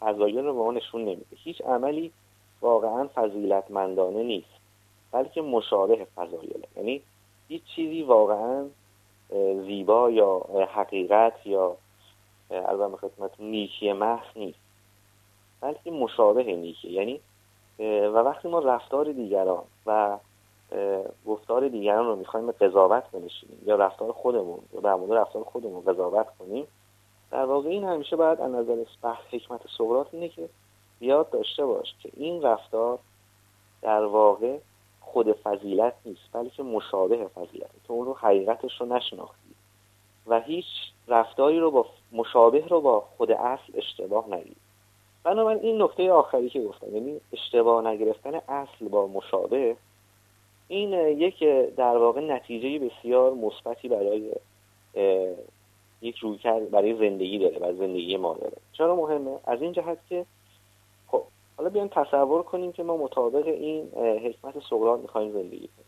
فضایل 0.00 0.44
رو 0.44 0.54
به 0.54 0.58
ما 0.58 0.72
نشون 0.72 1.00
نمیده. 1.00 1.36
هیچ 1.36 1.60
عملی 1.60 2.12
واقعا 2.60 3.08
فضیلتمندانه 3.14 4.22
نیست 4.22 4.60
بلکه 5.12 5.42
مشابه 5.42 6.06
فضایله. 6.16 6.68
یعنی 6.76 7.02
هیچ 7.48 7.62
چیزی 7.76 8.02
واقعا 8.02 8.66
زیبا 9.66 10.10
یا 10.10 10.38
حقیقت 10.74 11.46
یا 11.46 11.76
البته 12.50 12.96
خدمت 12.96 13.30
نیکی 13.40 13.92
محض 13.92 14.26
نیست 14.36 14.58
بلکه 15.60 15.90
مشابه 15.90 16.42
نیکی. 16.42 16.90
یعنی 16.90 17.20
و 17.78 18.18
وقتی 18.18 18.48
ما 18.48 18.58
رفتار 18.58 19.12
دیگران 19.12 19.64
و 19.86 20.18
گفتار 21.26 21.68
دیگران 21.68 22.06
رو 22.06 22.16
می‌خوایم 22.16 22.50
قضاوت 22.50 23.10
بنشینیم 23.12 23.62
یا 23.66 23.76
رفتار 23.76 24.12
خودمون 24.12 24.58
یا 24.74 24.80
در 24.80 24.94
مورد 24.94 25.12
رفتار 25.12 25.44
خودمون 25.44 25.80
قضاوت 25.80 26.26
کنیم 26.38 26.66
در 27.30 27.44
واقع 27.44 27.68
این 27.68 27.84
همیشه 27.84 28.16
باید 28.16 28.40
از 28.40 28.50
نظر 28.50 28.84
بحث 29.02 29.22
حکمت 29.30 29.60
سقراط 29.78 30.06
اینه 30.12 30.28
که 30.28 30.48
یاد 31.00 31.30
داشته 31.30 31.66
باش 31.66 31.94
که 32.02 32.10
این 32.16 32.42
رفتار 32.42 32.98
در 33.82 34.04
واقع 34.04 34.58
خود 35.00 35.32
فضیلت 35.32 35.94
نیست 36.04 36.20
بلکه 36.32 36.62
مشابه 36.62 37.26
فضیلت. 37.26 37.70
تو 37.86 37.92
اون 37.92 38.06
رو 38.06 38.14
حقیقتش 38.14 38.80
رو 38.80 38.86
نشناختی 38.86 39.50
و 40.26 40.40
هیچ 40.40 40.66
رفتاری 41.08 41.60
رو 41.60 41.70
با 41.70 41.86
مشابه 42.12 42.66
رو 42.66 42.80
با 42.80 43.00
خود 43.00 43.30
اصل 43.30 43.72
اشتباه 43.74 44.28
نگیر 44.30 44.56
بنابراین 45.24 45.62
این 45.62 45.82
نکته 45.82 46.12
آخری 46.12 46.50
که 46.50 46.60
گفتم 46.60 46.94
یعنی 46.94 47.20
اشتباه 47.32 47.86
نگرفتن 47.86 48.34
اصل 48.34 48.88
با 48.88 49.06
مشابه 49.06 49.76
این 50.68 50.92
یک 50.92 51.44
در 51.76 51.96
واقع 51.96 52.20
نتیجه 52.20 52.88
بسیار 52.88 53.34
مثبتی 53.34 53.88
برای 53.88 54.32
یک 56.02 56.16
روی 56.18 56.38
کرد 56.38 56.70
برای 56.70 56.96
زندگی 56.96 57.38
داره 57.38 57.58
برای 57.58 57.76
زندگی 57.76 58.16
ما 58.16 58.34
داره. 58.34 58.56
چرا 58.72 58.96
مهمه؟ 58.96 59.38
از 59.44 59.62
این 59.62 59.72
جهت 59.72 59.98
که 60.08 60.26
خب 61.06 61.22
حالا 61.56 61.70
بیایم 61.70 61.88
تصور 61.88 62.42
کنیم 62.42 62.72
که 62.72 62.82
ما 62.82 62.96
مطابق 62.96 63.46
این 63.46 63.88
حکمت 63.96 64.54
سقراط 64.70 65.00
می‌خوایم 65.00 65.32
زندگی 65.32 65.68
کنیم. 65.68 65.86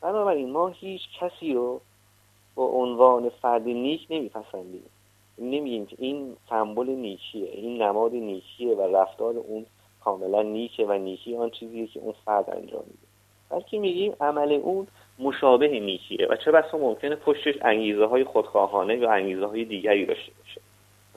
بنابراین 0.00 0.50
ما 0.50 0.68
هیچ 0.68 1.02
کسی 1.20 1.54
رو 1.54 1.80
با 2.54 2.64
عنوان 2.64 3.28
فرد 3.28 3.62
نیک 3.62 4.06
نمیپسندیم. 4.10 4.84
نمیگیم 5.38 5.86
که 5.86 5.96
این 5.98 6.36
سمبل 6.50 6.90
نیکیه 6.90 7.50
این 7.50 7.82
نماد 7.82 8.14
نیکیه 8.14 8.74
و 8.74 8.96
رفتار 8.96 9.36
اون 9.36 9.66
کاملا 10.04 10.42
نیکه 10.42 10.86
و 10.86 10.92
نیکی 10.92 11.36
آن 11.36 11.50
چیزیه 11.50 11.86
که 11.86 12.00
اون 12.00 12.14
فرد 12.24 12.50
انجام 12.50 12.84
میده. 12.86 13.06
بلکه 13.50 13.78
میگیم 13.78 14.14
عمل 14.20 14.52
اون 14.52 14.86
مشابه 15.18 15.68
نیکیه 15.68 16.26
و 16.30 16.36
چه 16.36 16.50
بسا 16.50 16.78
ممکنه 16.78 17.16
پشتش 17.16 17.54
انگیزه 17.62 18.06
های 18.06 18.24
خودخواهانه 18.24 18.96
یا 18.96 19.12
انگیزه 19.12 19.46
های 19.46 19.64
دیگری 19.64 20.06
داشته 20.06 20.32
باشه. 20.38 20.60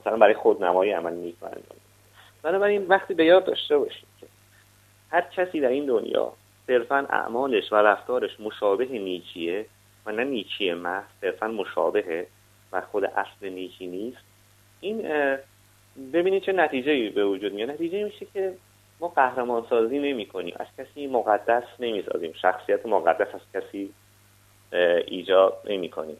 مثلا 0.00 0.16
برای 0.16 0.34
خودنمایی 0.34 0.92
عمل 0.92 1.12
نیک 1.12 1.34
بنابراین 2.42 2.86
وقتی 2.86 3.14
به 3.14 3.24
یاد 3.24 3.44
داشته 3.44 3.78
باشیم 3.78 4.06
که 4.20 4.26
هر 5.10 5.20
کسی 5.20 5.60
در 5.60 5.68
این 5.68 5.86
دنیا 5.86 6.32
صرفا 6.66 7.06
اعمالش 7.10 7.72
و 7.72 7.76
رفتارش 7.76 8.40
مشابه 8.40 8.84
نیکیه 8.84 9.66
و 10.06 10.12
نه 10.12 10.24
نیکی 10.24 10.72
محض 10.74 11.04
صرفا 11.20 11.48
مشابهه 11.48 12.26
و 12.72 12.80
خود 12.80 13.04
اصل 13.04 13.48
نیکی 13.48 13.86
نیست. 13.86 14.18
این 14.80 15.02
ببینید 16.12 16.42
چه 16.42 16.52
نتیجه 16.52 17.10
به 17.10 17.24
وجود 17.24 17.52
میاد. 17.52 17.70
نتیجه 17.70 18.04
میشه 18.04 18.26
که 18.34 18.54
ما 19.00 19.08
قهرمان 19.08 19.66
سازی 19.70 19.98
نمی 19.98 20.26
کنیم 20.26 20.54
از 20.60 20.66
کسی 20.78 21.06
مقدس 21.06 21.64
نمی 21.78 22.02
سازیم 22.12 22.32
شخصیت 22.32 22.86
مقدس 22.86 23.34
از 23.34 23.40
کسی 23.54 23.94
ایجاد 25.06 25.58
نمی 25.64 25.88
کنیم 25.88 26.16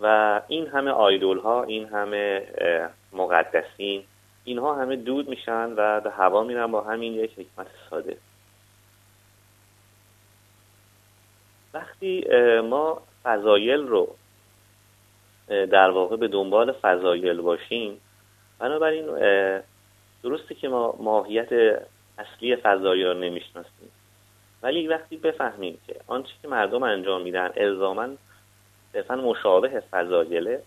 و 0.00 0.40
این 0.48 0.66
همه 0.66 0.90
آیدول 0.90 1.38
ها 1.38 1.62
این 1.62 1.88
همه 1.88 2.46
مقدسین 3.12 4.04
اینها 4.44 4.74
همه 4.74 4.96
دود 4.96 5.28
میشن 5.28 5.72
و 5.76 6.00
به 6.00 6.10
هوا 6.10 6.42
میرن 6.42 6.66
با 6.66 6.80
همین 6.80 7.12
یک 7.12 7.32
حکمت 7.38 7.66
ساده. 7.90 8.16
وقتی 11.74 12.24
ما 12.64 13.02
فضایل 13.22 13.80
رو 13.80 14.14
در 15.48 15.90
واقع 15.90 16.16
به 16.16 16.28
دنبال 16.28 16.72
فضایل 16.72 17.40
باشیم 17.40 18.00
بنابراین 18.58 19.04
درسته 20.22 20.54
که 20.54 20.68
ما 20.68 20.94
ماهیت 20.98 21.48
اصلی 22.18 22.56
فضایی 22.56 23.04
رو 23.04 23.14
نمی‌شناسیم. 23.14 23.90
ولی 24.62 24.88
وقتی 24.88 25.16
بفهمیم 25.16 25.78
که 25.86 25.96
آنچه 26.06 26.30
که 26.42 26.48
مردم 26.48 26.82
انجام 26.82 27.22
میدن 27.22 27.50
الزاما 27.56 28.08
صرفا 28.92 29.16
مشابه 29.16 29.82
فضایله 29.90 30.62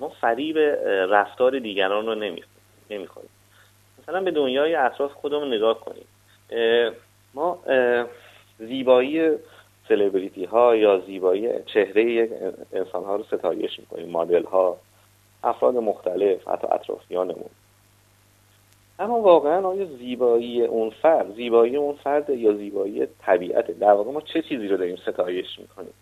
ما 0.00 0.08
فریب 0.08 0.58
رفتار 0.88 1.58
دیگران 1.58 2.06
رو 2.06 2.14
نمی‌خوریم. 2.90 3.30
مثلا 4.02 4.20
به 4.20 4.30
دنیای 4.30 4.74
اطراف 4.74 5.12
خودمون 5.12 5.54
نگاه 5.54 5.80
کنیم. 5.80 6.06
ما 7.34 7.58
زیبایی 8.58 9.30
سلبریتی 9.88 10.44
ها 10.44 10.76
یا 10.76 10.98
زیبایی 10.98 11.48
چهره 11.66 12.28
انسان 12.72 13.04
ها 13.04 13.16
رو 13.16 13.22
ستایش 13.22 13.78
می‌کنیم 13.78 14.10
مدل 14.10 14.44
ها 14.44 14.76
افراد 15.44 15.74
مختلف 15.74 16.48
حتی 16.48 16.66
اطرافیانمون. 16.66 17.50
اما 18.98 19.20
واقعا 19.20 19.68
آیا 19.68 19.84
زیبایی 19.84 20.62
اون 20.62 20.90
فرد 20.90 21.34
زیبایی 21.34 21.76
اون 21.76 21.94
فرد 21.94 22.30
یا 22.30 22.54
زیبایی 22.54 23.06
طبیعت؟ 23.06 23.70
در 23.70 23.92
واقع 23.92 24.12
ما 24.12 24.20
چه 24.20 24.42
چیزی 24.42 24.68
رو 24.68 24.76
داریم 24.76 24.96
ستایش 24.96 25.58
می‌کنیم؟ 25.58 25.94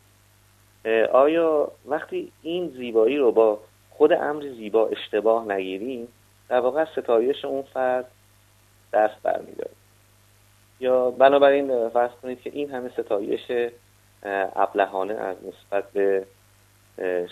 آیا 1.13 1.71
وقتی 1.87 2.33
این 2.43 2.69
زیبایی 2.69 3.17
رو 3.17 3.33
با 3.33 3.59
خود 3.91 4.13
امر 4.13 4.43
زیبا 4.43 4.87
اشتباه 4.89 5.53
نگیریم 5.53 6.09
در 6.49 6.61
واقع 6.61 6.85
ستایش 6.85 7.45
اون 7.45 7.63
فرد 7.63 8.07
دست 8.93 9.23
برمیداریم؟ 9.23 9.77
یا 10.81 11.11
بنابراین 11.11 11.89
فرض 11.89 12.11
کنید 12.23 12.43
که 12.43 12.51
این 12.51 12.71
همه 12.71 12.89
ستایش 12.89 13.71
ابلهانه 14.57 15.15
از 15.15 15.37
نسبت 15.45 15.91
به 15.93 16.27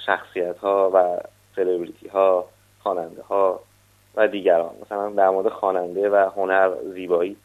شخصیت 0.07 0.59
ها 0.59 0.91
و 0.95 1.19
سلبریتی 1.57 2.09
ها 2.09 2.49
خواننده 2.83 3.23
ها 3.23 3.61
و 4.17 4.29
دیگران. 4.29 4.75
مثلا 4.83 5.11
در 5.11 5.31
مورد 5.31 5.49
خواننده 5.49 6.11
و 6.11 6.31
هنر 6.37 6.75
زیبایی. 6.95 7.37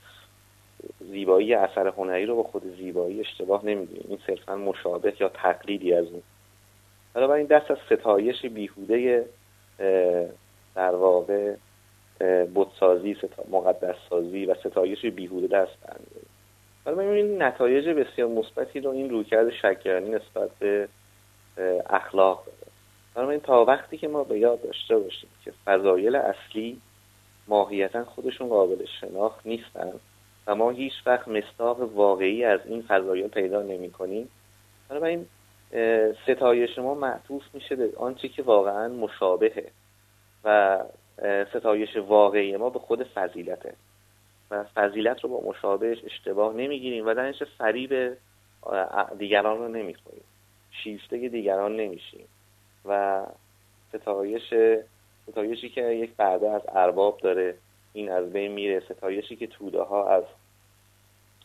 زیبایی 1.00 1.54
اثر 1.54 1.88
هنری 1.88 2.26
رو 2.26 2.36
با 2.36 2.44
خود 2.44 2.76
زیبایی 2.78 3.20
اشتباه 3.20 3.66
نمی‌دونیم. 3.66 4.06
این 4.10 4.20
صرفا 4.28 4.56
مشابه 4.56 5.14
یا 5.20 5.30
تقلیدی 5.30 5.94
از 5.94 6.06
اون. 6.06 6.24
این 7.36 7.46
دست 7.46 7.72
از 7.72 7.78
ستایش 7.86 8.46
بیهوده 8.46 9.26
در 10.76 10.96
واقع 10.96 11.56
بودسازی 12.54 13.18
مقدس 13.52 13.96
سازی 14.10 14.46
و 14.46 14.54
ستایش 14.54 15.06
بیهوده 15.06 15.48
دست 15.48 15.72
برمیداریم 15.82 16.30
حالا 16.86 17.02
این 17.02 17.42
نتایج 17.42 17.90
بسیار 17.90 18.30
مثبتی 18.30 18.80
رو 18.80 18.90
این 18.90 19.10
رویکرد 19.10 19.50
شکرانی 19.50 20.10
نسبت 20.10 20.50
به 20.60 20.88
اخلاق 21.90 22.44
بنابراین 23.16 23.40
تا 23.40 23.66
وقتی 23.66 23.98
که 23.98 24.08
ما 24.08 24.24
به 24.24 24.40
یاد 24.40 24.62
داشته 24.62 24.98
باشیم 24.98 25.30
که 25.46 25.54
فضایل 25.66 26.16
اصلی 26.16 26.82
ماهیتا 27.48 28.06
خودشون 28.06 28.50
قابل 28.50 28.86
شناخت 29.02 29.48
نیستن 29.48 29.94
و 30.48 30.56
ما 30.56 30.70
هیچ 30.70 30.94
وقت 31.06 31.28
مستاق 31.28 31.82
واقعی 31.96 32.44
از 32.44 32.60
این 32.66 32.82
فضایل 32.82 33.28
پیدا 33.28 33.62
نمی 33.62 33.92
کنیم 33.92 34.30
بنابراین 34.90 35.26
ستایش 36.24 36.78
ما 36.78 36.94
معطوف 36.94 37.44
میشه 37.54 37.76
به 37.76 37.94
آنچه 37.98 38.28
که 38.30 38.44
واقعا 38.44 38.88
مشابهه 38.88 39.72
و 40.44 40.80
ستایش 41.50 41.98
واقعی 41.98 42.58
ما 42.58 42.70
به 42.70 42.80
خود 42.80 43.04
فضیلته 43.04 43.74
و 44.52 44.64
فضیلت 44.64 45.24
رو 45.24 45.30
با 45.30 45.50
مشابهش 45.50 45.98
اشتباه 46.06 46.54
نمی‌گیریم 46.54 47.06
و 47.08 47.14
درنش 47.14 47.44
فریب 47.44 48.18
دیگران 49.18 49.58
رو 49.58 49.68
نمی‌خوریم 49.68 50.24
شیفته 50.72 51.30
دیگران 51.30 51.76
نمیشیم. 51.76 52.28
و 52.86 53.22
ستایش 53.90 54.54
ستایشی 55.32 55.70
که 55.70 55.82
یک 55.82 56.16
برده 56.16 56.50
از 56.50 56.62
ارباب 56.68 57.18
داره 57.18 57.56
این 57.94 58.12
از 58.12 58.34
بین 58.34 58.52
میره. 58.52 58.80
ستایشی 58.80 59.36
که 59.36 59.48
توده 59.48 59.82
ها 59.82 60.10
از 60.10 60.24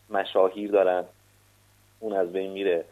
مشاهیر 0.09 0.71
دارن 0.71 1.05
اون 1.99 2.13
از 2.13 2.31
بین 2.33 2.51
میره. 2.51 2.85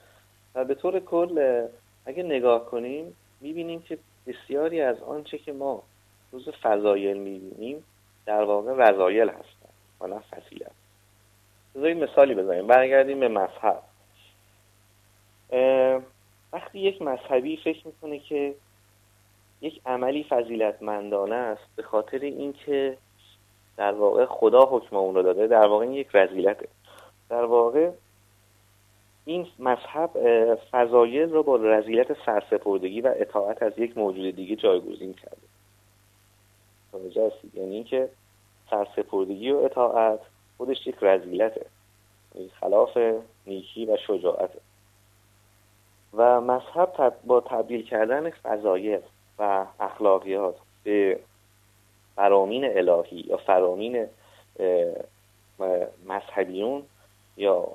و 0.56 0.66
به 0.66 0.76
طور 0.76 1.00
کل 1.00 1.68
اگه 2.06 2.24
نگاه 2.24 2.66
کنیم 2.66 3.16
می‌بینیم 3.42 3.82
که 3.82 3.98
بسیاری 4.28 4.82
از 4.82 5.02
آنچه 5.02 5.38
که 5.38 5.54
ما 5.54 5.84
روز 6.32 6.50
فضایل 6.50 7.18
می‌بینیم 7.18 7.84
در 8.26 8.44
واقع 8.44 8.74
رضایل 8.74 9.30
هستن 9.30 9.70
و 10.02 10.08
نه 10.08 10.20
فضیلت. 10.20 10.72
بذارید 11.76 12.04
مثالی 12.04 12.36
بزنیم. 12.36 12.68
برگردیم 12.68 13.20
به 13.20 13.28
مذهب. 13.28 13.84
وقتی 16.54 16.80
یک 16.80 17.02
مذهبی 17.02 17.58
فکر 17.58 17.88
می‌کنه 17.88 18.20
که 18.20 18.56
یک 19.62 19.82
عملی 19.86 20.24
فضیلتمندانه 20.24 21.36
است 21.36 21.64
به 21.76 21.84
خاطر 21.84 22.20
اینکه 22.20 22.98
در 23.78 23.92
واقع 23.92 24.26
خدا 24.26 24.66
حکم 24.66 24.96
اون 24.96 25.16
رو 25.16 25.24
داده 25.24 25.48
در 25.48 25.68
واقع 25.68 25.84
این 25.84 25.94
یک 25.94 26.08
رزیلته 26.14 26.68
در 27.30 27.46
واقع 27.46 27.92
این 29.26 29.48
مذهب 29.60 30.10
فضایل 30.72 31.30
رو 31.30 31.44
با 31.44 31.56
رزیلت 31.56 32.26
سرسپردگی 32.26 33.02
و 33.02 33.14
اطاعت 33.16 33.64
از 33.64 33.80
یک 33.80 33.98
موجود 33.98 34.36
دیگه 34.36 34.56
جایگزین 34.56 35.14
کرده. 35.14 35.38
یعنی 37.54 37.76
اینکه 37.76 38.10
سرسپردگی 38.70 39.52
و 39.52 39.58
اطاعت 39.58 40.20
خودش 40.58 40.88
یک 40.88 40.96
رزیلته 41.02 41.66
خلاف 42.60 42.98
نیکی 43.48 43.86
و 43.86 43.98
شجاعته. 43.98 44.60
و 46.14 46.42
مذهب 46.42 47.14
با 47.26 47.42
تبدیل 47.42 47.86
کردن 47.86 48.30
فضایل 48.30 49.00
و 49.40 49.66
اخلاقیات 49.80 50.56
به 50.84 51.20
فرامین 52.16 52.78
الهی 52.78 53.18
یا 53.28 53.38
فرامین 53.38 54.08
مذهبیون 56.06 56.84
یا 57.38 57.68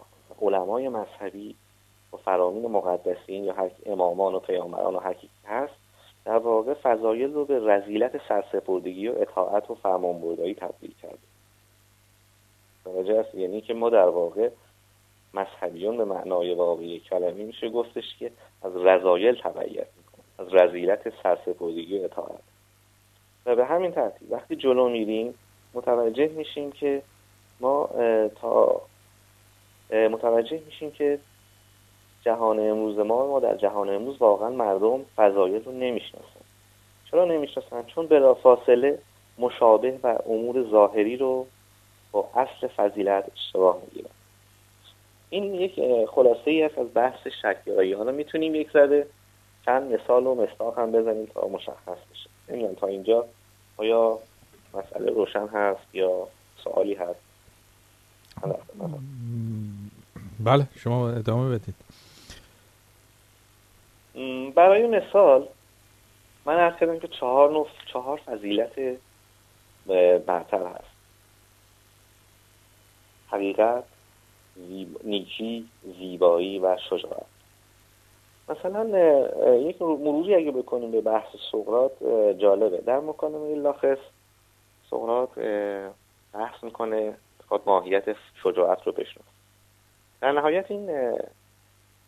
علمای 0.42 0.88
مذهبی 0.88 1.54
و 2.12 2.16
فرامین 2.16 2.66
مقدسین 2.66 3.44
یا 3.44 3.52
هر 3.52 3.70
امامان 3.86 4.34
و 4.34 4.38
پیامبران 4.38 4.96
و 4.96 5.00
حقیقت 5.00 5.44
هست 5.46 5.74
در 6.24 6.38
واقع 6.38 6.74
فضایل 6.74 7.32
رو 7.34 7.44
به 7.44 7.58
رزیلت 7.58 8.20
سرسپردگی 8.28 9.08
و 9.08 9.14
اطاعت 9.20 9.70
و 9.70 9.74
فرمانبرداری 9.74 10.54
تبدیل 10.54 10.94
کرده. 11.02 11.18
است 13.20 13.34
یعنی 13.34 13.60
که 13.60 13.74
ما 13.74 13.90
در 13.90 14.08
واقع 14.08 14.50
مذهبیون 15.38 15.96
به 15.96 16.04
معنای 16.04 16.54
واقعی 16.54 17.00
کلمه 17.00 17.44
میشه 17.44 17.68
گفتش 17.68 18.16
که 18.18 18.30
از 18.62 18.76
رضایل 18.76 19.40
تبعیت 19.42 19.86
می‌کنه 19.96 20.24
از 20.38 20.54
رزیلت 20.54 21.12
سرسپردگی 21.22 22.04
اطاعت. 22.04 22.40
و 23.46 23.56
به 23.56 23.64
همین 23.64 23.90
ترتیب 23.90 24.32
وقتی 24.32 24.56
جلو 24.56 24.88
میریم 24.88 25.34
متوجه 25.74 26.28
میشیم 26.28 26.72
که 26.72 27.02
ما 27.60 27.90
تا 28.40 28.80
متوجه 29.90 30.62
میشیم 30.66 30.90
که 30.90 31.18
جهان 32.24 32.60
امروز 32.60 32.98
ما 32.98 33.26
ما 33.26 33.40
در 33.40 33.56
جهان 33.56 33.88
امروز 33.88 34.22
واقعا 34.22 34.50
مردم 34.50 35.04
فضایل 35.16 35.64
رو 35.64 35.72
نمی‌شناسن. 35.72 36.40
چرا 37.10 37.24
نمی‌شناسن؟ 37.24 37.82
چون 37.82 38.06
بلا 38.06 38.34
فاصله 38.34 38.98
مشابه 39.38 39.98
و 40.02 40.18
امور 40.26 40.70
ظاهری 40.70 41.16
رو 41.16 41.46
با 42.12 42.28
اصل 42.34 42.66
فضیلت 42.66 43.24
اشتباه 43.36 43.78
می‌گیرن. 43.84 44.10
این 45.30 45.54
یک 45.54 45.80
خلاصه 46.10 46.50
ای 46.50 46.62
است 46.62 46.78
از 46.78 46.86
بحث 46.94 47.26
شکیایی 47.42 47.92
حالا 47.92 48.12
می‌تونیم 48.12 48.54
یک 48.54 48.70
زده 48.70 49.06
چند 49.66 49.92
مثال 49.92 50.26
و 50.26 50.34
مستاق 50.34 50.78
هم 50.78 50.92
بزنیم 50.92 51.26
تا 51.26 51.48
مشخص 51.48 51.98
بشه. 52.10 52.30
نمی‌دونم 52.48 52.74
تا 52.74 52.86
اینجا 52.86 53.26
آیا 53.76 54.18
مسئله 54.74 55.12
روشن 55.12 55.46
هست 55.46 55.94
یا 55.94 56.28
سوالی 56.64 56.94
هست؟ 56.94 57.20
بله 60.40 60.66
شما 60.76 61.10
ادامه 61.10 61.58
بدید. 61.58 61.74
برای 64.54 64.86
مثال 64.86 65.48
من 66.44 66.54
ارز 66.54 66.76
کردم 66.80 66.98
که 66.98 67.08
چهار 67.08 67.50
نوع 67.50 67.68
چهار 67.92 68.20
فضیلت 68.26 68.98
برتر 70.26 70.66
هست. 70.66 70.98
حقیقت 73.28 73.84
زیب... 74.66 74.96
نیکی 75.04 75.68
زیبایی 75.98 76.58
و 76.58 76.76
شجاعت. 76.90 77.26
مثلا 78.48 78.84
یک 79.56 79.82
مروری 79.82 80.34
اگه 80.34 80.50
بکنیم 80.50 80.90
به 80.90 81.00
بحث 81.00 81.28
سقرات 81.52 82.04
جالبه. 82.38 82.76
در 82.76 83.00
مکالمه 83.00 83.54
لاخص 83.54 83.98
سقرات 84.90 85.38
بحث 86.32 86.64
می‌کنه 86.64 87.16
خود 87.48 87.62
ماهیت 87.66 88.16
شجاعت 88.42 88.86
رو 88.86 88.92
بشنو 88.92 89.22
در 90.20 90.32
نهایت 90.32 90.70
این 90.70 91.18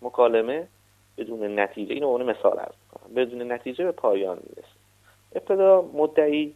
مکالمه 0.03 0.69
بدون 1.19 1.59
نتیجه 1.59 1.95
این 1.95 2.05
عنوان 2.05 2.31
مثال 2.31 2.59
هست 2.59 2.79
بدون 3.17 3.53
نتیجه 3.53 3.85
به 3.85 3.93
پایان 3.93 4.37
می‌رسه. 4.37 4.75
ابتدا 5.35 5.83
مدعی 5.95 6.55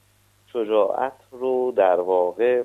شجاعت 0.52 1.12
رو 1.30 1.72
در 1.76 2.00
واقع 2.00 2.62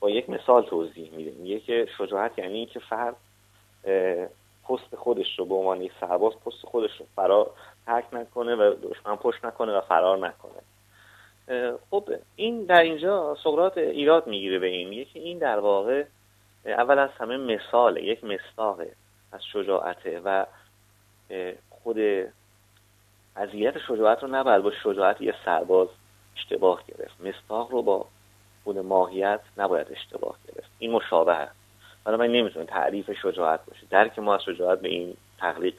با 0.00 0.10
یک 0.10 0.30
مثال 0.30 0.62
توضیح 0.62 1.10
میده 1.12 1.30
میگه 1.30 1.60
که 1.60 1.88
شجاعت 1.98 2.38
یعنی 2.38 2.54
اینکه 2.54 2.80
فرد 2.80 3.16
پست 4.68 4.96
خودش 4.96 5.38
رو 5.38 5.44
به 5.44 5.54
عنوان 5.54 5.82
یک 5.82 5.92
سرباز 6.00 6.32
پست 6.46 6.66
خودش 6.66 7.00
رو 7.00 7.06
فرار 7.16 7.50
ترک 7.86 8.04
نکنه 8.12 8.54
و 8.54 8.74
دشمن 8.82 9.16
پشت 9.16 9.44
نکنه 9.44 9.72
و 9.72 9.80
فرار 9.80 10.18
نکنه. 10.18 10.62
خب 11.90 12.10
این 12.36 12.64
در 12.64 12.80
اینجا 12.80 13.36
سقراط 13.44 13.78
ایراد 13.78 14.26
می‌گیره 14.26 14.58
به 14.58 14.66
این. 14.66 14.88
میگه 14.88 15.04
که 15.04 15.20
این 15.20 15.38
در 15.38 15.58
واقع 15.58 16.04
اول 16.64 16.98
از 16.98 17.10
همه 17.10 17.36
مثاله 17.36 18.02
یک 18.02 18.24
مستاقه 18.24 18.92
از 19.32 19.44
شجاعته 19.44 20.20
و 20.24 20.46
خود 21.70 21.98
عذیت 23.36 23.78
شجاعت 23.78 24.22
رو 24.22 24.28
نباید 24.28 24.62
با 24.62 24.70
شجاعت 24.70 25.20
یه 25.20 25.34
سرباز 25.44 25.88
اشتباه 26.36 26.82
گرفت. 26.88 27.20
مستاق 27.20 27.70
رو 27.70 27.82
با 27.82 28.06
خود 28.68 28.78
ماهیت 28.78 29.40
نباید 29.56 29.86
اشتباه 29.90 30.36
گرفت. 30.48 30.70
این 30.78 30.90
مشابه 30.90 31.34
است. 31.34 31.54
من 32.06 32.26
نمی‌تونم 32.26 32.66
تعریف 32.66 33.12
شجاعت 33.12 33.66
باشه. 33.66 33.86
درک 33.90 34.18
ما 34.18 34.34
از 34.34 34.42
شجاعت 34.42 34.80
به 34.80 34.88
این 34.88 35.16
تقلیق 35.38 35.74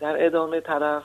در 0.00 0.26
ادامه 0.26 0.60
طرف 0.60 1.02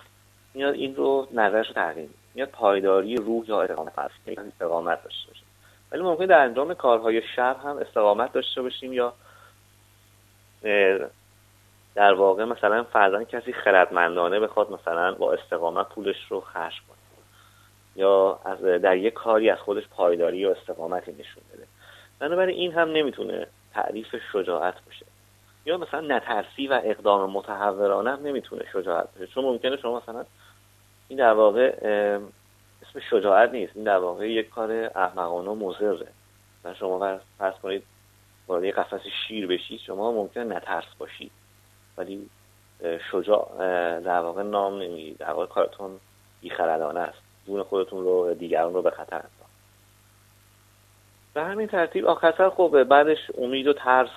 میاد 0.53 0.73
این 0.73 0.95
رو 0.95 1.27
نظرش 1.31 1.67
رو 1.67 1.73
تغییر 1.73 2.09
میاد 2.35 2.49
پایداری 2.49 3.15
روح 3.15 3.45
یا 3.49 3.61
استقامت 3.61 3.93
استقامت 4.27 5.03
داشته 5.03 5.27
باشه 5.27 5.43
ولی 5.91 6.01
ممکن 6.01 6.25
در 6.25 6.39
انجام 6.39 6.73
کارهای 6.73 7.21
شر 7.35 7.53
هم 7.53 7.77
استقامت 7.77 8.33
داشته 8.33 8.61
باشیم 8.61 8.93
یا 8.93 9.13
در 11.95 12.13
واقع 12.13 12.43
مثلا 12.43 12.83
فرزن 12.83 13.23
کسی 13.23 13.53
خردمندانه 13.53 14.39
بخواد 14.39 14.71
مثلا 14.71 15.13
با 15.13 15.33
استقامت 15.33 15.89
پولش 15.89 16.25
رو 16.29 16.41
خرج 16.41 16.73
کنه. 16.87 17.02
یا 17.95 18.39
از 18.45 18.62
در 18.62 18.97
یک 18.97 19.13
کاری 19.13 19.49
از 19.49 19.60
خودش 19.60 19.88
پایداری 19.88 20.45
و 20.45 20.49
استقامتی 20.49 21.12
نشون 21.12 21.43
بده. 21.53 21.67
بنابراین 22.19 22.56
این 22.56 22.71
هم 22.71 22.91
نمی‌تونه 22.91 23.47
تعریف 23.73 24.15
شجاعت 24.34 24.86
باشه. 24.86 25.06
یا 25.65 25.77
مثلا 25.77 26.01
نترسی 26.01 26.67
و 26.67 26.82
اقدام 26.84 27.29
متحورانه 27.29 28.12
هم 28.12 28.23
نمی‌تونه 28.23 28.65
شجاعت 28.73 29.08
باشه. 29.13 29.27
چون 29.27 29.45
ممکنه 29.45 29.77
شما 29.77 29.99
مثلا 29.99 30.25
این 31.08 31.19
در 31.19 31.34
واقع 31.34 31.75
اسم 32.82 32.99
شجاعت 33.10 33.51
نیست. 33.51 33.71
این 33.75 33.86
در 33.86 33.97
واقع 33.97 34.32
یک 34.32 34.49
کار 34.49 34.71
احمقانه 34.95 35.49
و 35.49 35.56
مضره. 35.56 36.08
و 36.63 36.73
شما 36.73 37.19
فرض 37.38 37.53
کنید 37.53 37.84
وارد 38.47 38.65
قفس 38.65 39.01
شیر 39.27 39.47
بشید 39.47 39.79
شما 39.79 40.12
ممکنه 40.12 40.43
نترس 40.43 40.95
باشید. 40.99 41.32
ولی 41.97 42.29
شجاع 43.12 43.47
در 43.99 44.19
واقع 44.19 44.43
نام 44.43 44.82
نمیگید 44.82 45.17
در 45.17 45.32
واقع 45.32 45.45
کارتون 45.45 45.99
بیخردانه 46.41 46.99
است. 46.99 47.22
جون 47.47 47.63
خودتون 47.63 48.03
رو 48.03 48.34
دیگران 48.34 48.73
رو 48.73 48.82
به 48.82 48.91
خطر 48.91 49.15
انداخت. 49.15 49.53
به 51.34 51.43
همین 51.43 51.67
ترتیب 51.67 52.06
آخرتر 52.06 52.49
خب 52.49 52.84
بعدش 52.84 53.17
امید 53.38 53.67
و 53.67 53.73
ترس 53.73 54.10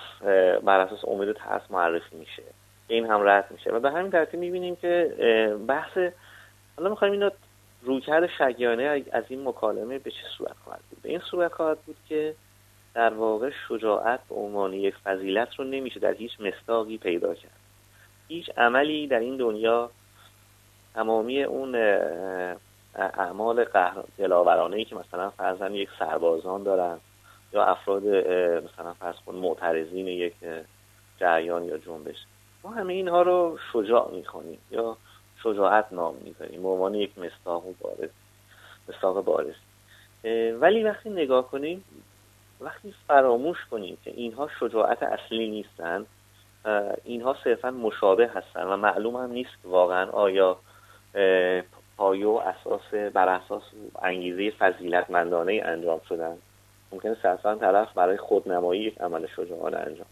بر 0.63 0.79
اساس 0.79 1.05
امید 1.07 1.29
و 1.29 1.33
ترس 1.33 1.61
معرفی 1.69 2.15
میشه. 2.15 2.43
این 2.87 3.05
هم 3.05 3.27
رد 3.27 3.51
میشه. 3.51 3.71
و 3.71 3.79
به 3.79 3.91
همین 3.91 4.11
ترتیب 4.11 4.39
می‌بینیم 4.39 4.75
که 4.75 5.15
بحث 5.67 5.97
حالا 6.77 6.89
می‌خوایم 6.89 7.13
اینو 7.13 7.29
رویکرد 7.81 8.27
شگیانه 8.37 9.03
از 9.11 9.23
این 9.27 9.47
مکالمه 9.47 9.99
به 9.99 10.11
چه 10.11 10.23
صورت 10.37 10.55
خواهد 10.63 10.81
بود؟ 10.89 11.01
به 11.01 11.09
این 11.09 11.19
صورت 11.19 11.53
خواهد 11.53 11.79
بود 11.79 11.95
که 12.09 12.35
در 12.93 13.13
واقع 13.13 13.49
شجاعت 13.67 14.19
به 14.29 14.35
عنوان 14.35 14.73
یک 14.73 14.95
فضیلت 15.03 15.55
رو 15.55 15.65
نمیشه 15.65 15.99
در 15.99 16.13
هیچ 16.13 16.31
مستاقی 16.41 16.97
پیدا 16.97 17.35
کرد. 17.35 17.59
هیچ 18.27 18.49
عملی 18.57 19.07
در 19.07 19.19
این 19.19 19.37
دنیا 19.37 19.89
تمامی 20.93 21.43
اون 21.43 21.71
اعمال 22.97 23.65
دلاورانه 24.17 24.75
ای 24.75 24.85
که 24.85 24.95
مثلا 24.95 25.29
فرزن 25.29 25.73
یک 25.75 25.89
سربازان 25.99 26.63
دارن 26.63 26.99
یا 27.53 27.63
افراد 27.63 28.07
مثلا 28.63 28.93
فرض 28.93 29.15
کن 29.25 29.35
معترضین 29.35 30.07
یک 30.07 30.33
جریان 31.19 31.63
یا 31.63 31.77
جنبش. 31.77 32.15
ما 32.63 32.69
همه 32.69 32.93
اینها 32.93 33.21
رو 33.21 33.57
شجاع 33.73 34.11
می‌خوانیم 34.11 34.59
یا 34.71 34.97
شجاعت 35.43 35.85
نام 35.91 36.15
می‌ذاریم 36.15 36.63
به 36.63 36.67
عنوان 36.67 36.95
یک 36.95 37.17
مستاق 37.17 37.63
بارز. 37.81 38.09
مستاق 38.89 39.23
بارز. 39.23 39.55
ولی 40.61 40.83
وقتی 40.83 41.09
نگاه 41.09 41.51
کنیم 41.51 41.83
وقتی 42.61 42.93
فراموش 43.07 43.57
کنیم 43.71 43.97
که 44.03 44.11
اینها 44.11 44.49
شجاعت 44.59 45.03
اصلی 45.03 45.49
نیستن 45.49 46.05
اینها 47.03 47.35
صرفا 47.43 47.71
مشابه 47.71 48.27
هستن 48.27 48.63
و 48.63 48.77
معلوم 48.77 49.15
هم 49.15 49.31
نیست 49.31 49.57
واقعا 49.63 50.11
آیا 50.11 50.57
پایه 51.97 52.27
اساس 52.27 52.93
بر 53.13 53.29
اساس 53.29 53.63
انگیزه 54.01 54.51
فضیلتمندانه 54.51 55.61
انجام 55.65 56.01
شدن. 56.09 56.37
ممکنه 56.91 57.17
صرفا 57.23 57.55
طرف 57.55 57.93
برای 57.93 58.17
خودنمایی 58.17 58.81
یک 58.81 59.01
عمل 59.01 59.27
شجاعانه 59.27 59.77
انجام 59.77 60.05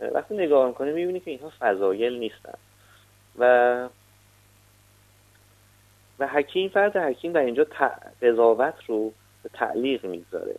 بده. 0.00 0.10
وقتی 0.10 0.34
نگاه 0.34 0.68
می‌کنه 0.68 0.92
می‌بینی 0.92 1.20
که 1.20 1.30
اینها 1.30 1.52
فضایل 1.60 2.18
نیستن. 2.18 2.54
و 3.38 3.88
و 6.18 6.26
حکیم 6.26 6.68
فرد 6.68 6.96
حکیم 6.96 7.32
در 7.32 7.40
اینجا 7.40 7.66
قضاوت 8.22 8.74
رو 8.86 9.12
به 9.42 9.48
تعلیق 9.52 10.06
می‌گذاره 10.06 10.54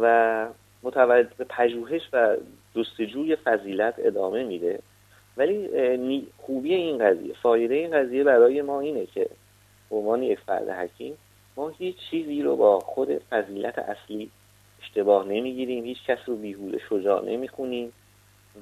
و 0.00 0.46
متولد 0.82 1.36
به 1.36 1.44
پژوهش 1.44 2.02
و 2.12 2.36
جستجوی 2.76 3.36
فضیلت 3.36 3.94
ادامه 3.98 4.44
میده. 4.44 4.78
ولی 5.36 5.68
خوبی 6.38 6.74
این 6.74 6.98
قضیه 6.98 7.34
فایده 7.42 7.74
این 7.74 7.90
قضیه 7.90 8.24
برای 8.24 8.62
ما 8.62 8.80
اینه 8.80 9.06
که 9.06 9.28
به 9.90 9.96
عنوان 9.96 10.22
یک 10.22 10.38
فرد 10.38 10.68
حکیم 10.68 11.18
ما 11.56 11.68
هیچ 11.68 11.96
چیزی 12.10 12.42
رو 12.42 12.56
با 12.56 12.80
خود 12.80 13.08
فضیلت 13.18 13.78
اصلی 13.78 14.30
اشتباه 14.82 15.28
نمی‌گیریم 15.28 15.84
هیچ 15.84 16.04
کس 16.06 16.18
رو 16.26 16.36
بیهوده 16.36 16.78
شجاع 16.88 17.24
نمی‌خونیم 17.24 17.92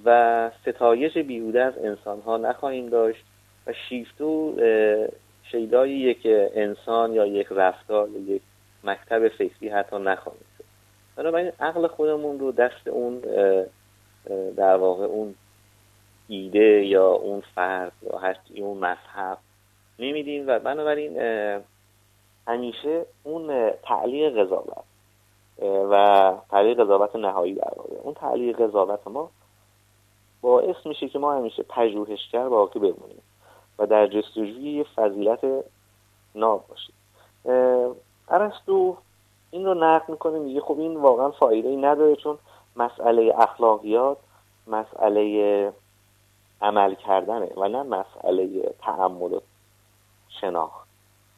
و 0.05 0.51
ستایش 0.63 1.19
بیهوده 1.19 1.63
از 1.63 1.79
انسان 1.79 2.21
ها 2.21 2.37
نخواهیم 2.37 2.89
داشت 2.89 3.25
و 3.67 3.73
شیفتو 3.89 4.57
شیدای 5.51 5.91
یک 5.91 6.21
انسان 6.55 7.13
یا 7.13 7.27
یک 7.27 7.47
رفتار 7.51 8.09
یا 8.09 8.35
یک 8.35 8.43
مکتب 8.85 9.29
فکری 9.29 9.69
حتی 9.69 9.97
نخواهیم 9.97 10.45
شد. 10.59 10.65
بنابراین 11.17 11.53
عقل 11.61 11.87
خودمون 11.87 12.39
رو 12.39 12.53
دست 12.53 12.89
اون 12.89 13.23
در 14.57 14.77
واقع 14.77 15.05
اون 15.05 15.35
ایده 16.29 16.85
یا 16.85 17.11
اون 17.13 17.43
فرد 17.55 17.93
یا 18.03 18.19
هر 18.19 18.37
اون 18.57 18.79
مذهب. 18.79 19.39
نمیدیم 19.99 20.45
و 20.47 20.59
بنابراین 20.59 21.19
همیشه 22.47 23.07
اون 23.23 23.71
تعلیق 23.71 24.39
قضاوت 24.39 24.85
و 25.91 26.35
تعلیق 26.51 26.81
قضاوت 26.81 27.17
نهایی 27.17 27.55
در 27.55 27.73
اون 28.03 28.15
تعلیق 28.15 28.61
قضاوت 28.61 29.09
ما 29.09 29.31
باعث 30.41 30.77
میشه 30.85 31.09
که 31.09 31.19
ما 31.19 31.35
همیشه 31.35 31.63
پژوهشگر 31.63 32.49
باقی 32.49 32.79
بمونیم 32.79 33.23
و 33.79 33.87
در 33.87 34.07
جستجوی 34.07 34.85
فضیلت 34.97 35.65
ناب 36.35 36.65
باشیم. 36.69 36.95
ارسطو 38.29 38.97
این 39.51 39.65
رو 39.65 39.75
نقد 39.75 40.09
می‌کنه 40.09 40.39
میگه 40.39 40.61
خب 40.61 40.79
این 40.79 40.97
واقعا 40.97 41.31
فایده 41.31 41.69
ای 41.69 41.77
نداره 41.77 42.17
چون 42.17 42.39
مسئله 42.77 43.35
اخلاقیات 43.39 44.19
مسئله 44.67 45.73
عمل 46.65 46.95
کردنه 46.95 47.51
و 47.57 47.69
نه 47.69 47.83
مسئله 47.83 48.75
تعمل 48.83 49.33
و 49.33 49.41
شناخت. 50.41 50.89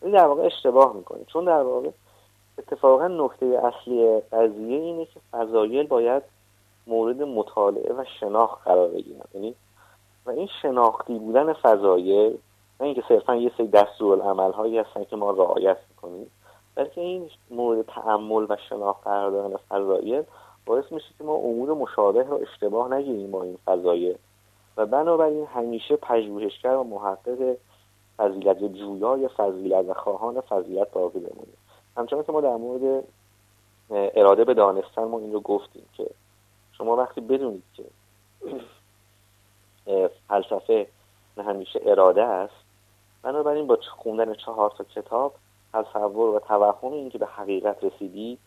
این 0.03 0.13
در 0.13 0.27
واقع 0.27 0.43
اشتباه 0.43 0.97
می‌کنه. 0.97 1.25
چون 1.25 1.45
در 1.45 1.63
واقع 1.63 1.91
اتفاقا 2.59 3.09
نکته 3.09 3.47
اصلی 3.47 4.21
قضیه 4.21 4.79
اینه 4.79 5.05
که 5.05 5.21
فضایل 5.33 5.87
باید 5.87 6.23
مورد 6.87 7.23
مطالعه 7.23 7.93
و 7.93 8.05
شناخت 8.21 8.65
قرار 8.65 8.89
بگیرن. 8.89 9.25
یعنی 9.35 9.55
و 10.27 10.31
این 10.31 10.49
شناختی 10.63 11.19
بودن 11.19 11.53
فضایل 11.53 12.39
نه 12.81 12.87
اینکه 12.87 13.03
صرفا 13.09 13.37
یه 13.37 13.53
سری 13.59 13.69
دستورالعمل 13.69 14.53
هایی 14.53 14.79
هستن 14.79 15.05
که 15.05 15.17
ما 15.17 15.31
رعایت 15.31 15.79
می‌کنیم 15.91 16.31
بلکه 16.75 17.01
این 17.01 17.31
مورد 17.51 17.87
تعمل 17.87 18.47
و 18.49 18.57
شناخت 18.69 19.05
قرار 19.05 19.31
دادن 19.31 19.57
فضایل 19.57 20.23
باعث 20.67 20.93
میشه 20.93 21.07
که 21.19 21.25
ما 21.25 21.35
امور 21.35 21.75
مشابه 21.75 22.23
رو 22.23 22.41
اشتباه 22.43 22.95
نگیریم 22.95 23.31
با 23.31 23.43
این 23.43 23.59
فضایل. 23.65 24.17
و 24.77 24.87
بنابراین 24.87 25.47
همیشه 25.47 25.97
پژوهشگر 25.97 26.75
و 26.75 26.85
محقق 26.85 27.57
فضیلت 28.17 28.59
جویای 28.59 29.29
فضیلت 29.29 29.89
و 29.89 29.95
خواهان 29.95 30.41
فضیلت 30.41 30.91
باقی 30.91 31.19
بمونیم 31.19 31.57
همچنان 31.97 32.25
که 32.25 32.33
ما 32.33 32.41
در 32.41 32.57
مورد 32.57 33.05
اراده 33.91 34.45
به 34.45 34.55
دانستن 34.55 35.05
ما 35.05 35.19
این 35.19 35.33
رو 35.33 35.41
گفتیم 35.41 35.89
که 35.97 36.07
شما 36.73 36.97
وقتی 36.97 37.21
بدونید 37.21 37.63
که 37.75 37.85
فلسفه 40.29 40.87
همیشه 41.39 41.81
اراده 41.87 42.23
است 42.23 42.55
بنابراین 43.23 43.67
با 43.67 43.79
خوندن 43.97 44.35
چهار 44.35 44.71
تا 44.79 44.85
کتاب 44.85 45.35
تصور 45.73 46.37
و 46.37 46.39
توهم 46.39 46.93
اینکه 46.93 47.19
به 47.19 47.27
حقیقت 47.27 47.85
رسیدی 47.85 48.39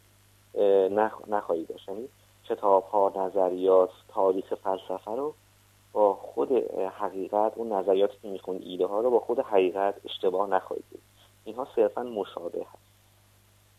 نخواهی 1.27 1.65
داشت. 1.65 1.89
یعنی 1.89 2.09
کتاب 2.49 2.83
ها 2.83 3.11
نظریات 3.15 3.89
تاریخ 4.07 4.53
فلسفه 4.53 5.11
رو 5.11 5.33
با 5.93 6.13
خود 6.13 6.51
حقیقت 6.97 7.51
اون 7.55 7.73
نظریاتی 7.73 8.13
که 8.21 8.27
می‌خونید 8.27 8.61
ایده 8.65 8.85
ها 8.85 9.01
رو 9.01 9.11
با 9.11 9.19
خود 9.19 9.39
حقیقت 9.39 9.95
اشتباه 10.05 10.49
نخواهید 10.49 10.85
دید. 10.91 11.01
اینها 11.45 11.67
صرفا 11.75 12.03
مشابه 12.03 12.65
هست. 12.73 12.83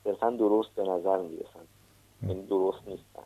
صرفا 0.05 0.31
درست 0.31 0.71
به 0.75 0.83
نظر 0.83 1.19
می‌رسن. 1.19 1.67
یعنی 2.23 2.43
درست 2.47 2.79
نیستن. 2.87 3.23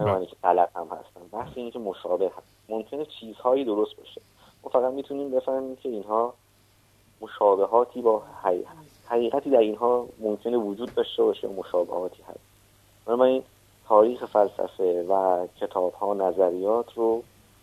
نه 0.00 0.26
که 0.26 0.36
غلط 0.42 0.76
هم 0.76 0.86
هستن. 0.86 1.20
بحث 1.32 1.52
اینه 1.54 1.70
که 1.70 1.78
مشابه 1.78 2.26
هست. 2.36 2.46
ممکنه 2.68 3.04
چیزهایی 3.04 3.64
درست 3.64 3.96
باشه. 3.96 4.20
ما 4.64 4.70
فقط 4.70 4.92
می‌تونیم 4.92 5.30
بفهمیم 5.30 5.76
که 5.76 5.88
اینها 5.88 6.34
مشابهاتی 7.20 8.02
با 8.02 8.22
حقیقتی 9.08 9.50
در 9.50 9.58
اینها 9.58 10.06
ممکنه 10.20 10.56
وجود 10.56 10.94
داشته 10.94 11.22
باشه 11.22 11.48
مشابهاتی 11.48 12.22
هست. 12.22 12.40
این 13.20 13.42
تاریخ 13.88 14.24
فلسفه 14.24 15.02
و 15.08 15.46
کتاب 15.60 15.92
ها 15.92 16.14
نظریات 16.14 16.92
رو 16.92 17.22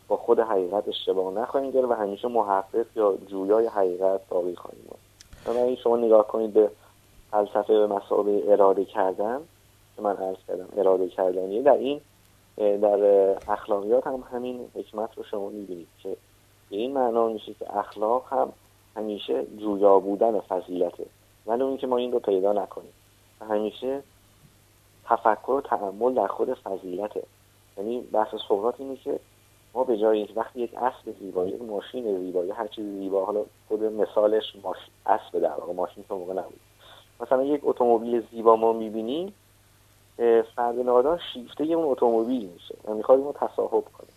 با 0.10 0.18
خود 0.18 0.40
حقیقت 0.40 0.88
اشتباه 0.88 1.34
نخواهیم 1.34 1.72
گرفت 1.72 1.90
و 1.90 1.94
همیشه 1.94 2.28
محقق 2.28 2.86
یا 2.96 3.18
جویای 3.28 3.68
حقیقت 3.68 4.22
باقی 4.30 4.56
خواهیم 4.56 4.90
این 5.48 5.76
شما 5.76 5.98
نگاه 5.98 6.28
کنید 6.28 6.54
به 6.54 6.70
فلسفه 7.32 7.74
به 7.74 7.88
مسابقه 7.88 8.44
اراده 8.48 8.86
کردن 8.86 9.40
که 9.96 10.02
من 10.02 10.18
عرض 10.18 10.38
کردم 10.48 10.68
اراده 10.78 11.10
کردنیه. 11.10 11.62
در 11.62 11.78
این 11.78 12.02
در 12.58 13.00
اخلاقیات 13.52 14.08
هم 14.08 14.24
همین 14.32 14.70
حکمت 14.76 15.10
رو 15.18 15.24
شما 15.24 15.50
می‌بینید 15.50 15.88
که 16.04 16.10
به 16.70 16.76
این 16.76 16.94
معنا 16.94 17.28
میشه 17.28 17.54
که 17.54 17.78
اخلاق 17.78 18.26
هم 18.34 18.54
همیشه 18.96 19.46
جویا 19.58 20.00
بودن 20.00 20.40
فضیلته 20.40 21.06
ولی 21.48 21.64
اون 21.64 21.78
که 21.78 21.88
ما 21.88 21.98
این 21.98 22.12
رو 22.12 22.20
پیدا 22.20 22.54
نکنیم. 22.54 22.94
و 23.42 23.46
همیشه 23.46 24.04
تفکر 25.06 25.52
و 25.52 25.62
تعمل 25.62 26.14
در 26.14 26.28
خود 26.28 26.54
فضیلته. 26.54 27.24
یعنی 27.78 28.02
بحث 28.02 28.36
سقراط 28.50 28.76
اینه 28.80 28.96
که 28.96 29.20
ما 29.74 29.84
به 29.84 29.98
جای 29.98 30.28
وقتی 30.36 30.62
یک 30.62 30.74
اسب 30.74 31.16
زیبایی 31.20 31.52
یک 31.52 31.62
ماشین 31.62 32.20
زیبایی 32.20 32.52
هر 32.52 32.68
چیز 32.68 32.86
زیبا 32.86 33.26
حالا 33.26 33.46
خود 33.68 33.84
مثالش 33.84 34.56
ماش... 34.64 34.78
اسب 35.06 35.40
در 35.40 35.54
واقع 35.54 35.74
ماشین 35.74 36.04
تو 36.10 36.18
موقع 36.18 36.34
نبود. 36.34 36.60
مثلا 37.22 37.44
یک 37.44 37.62
اتومبیل 37.64 38.24
زیبا 38.32 38.56
ما 38.56 38.74
می‌بینیم 38.74 39.34
فرد 40.56 40.80
نادان 40.80 41.20
شیفته 41.34 41.64
اون 41.64 41.92
اتومبیل 41.92 42.50
میشه. 42.54 42.76
و 42.86 42.94
می‌خواد 42.94 43.20
اینو 43.20 43.34
تصاحب 43.34 43.84
کنه 43.84 44.10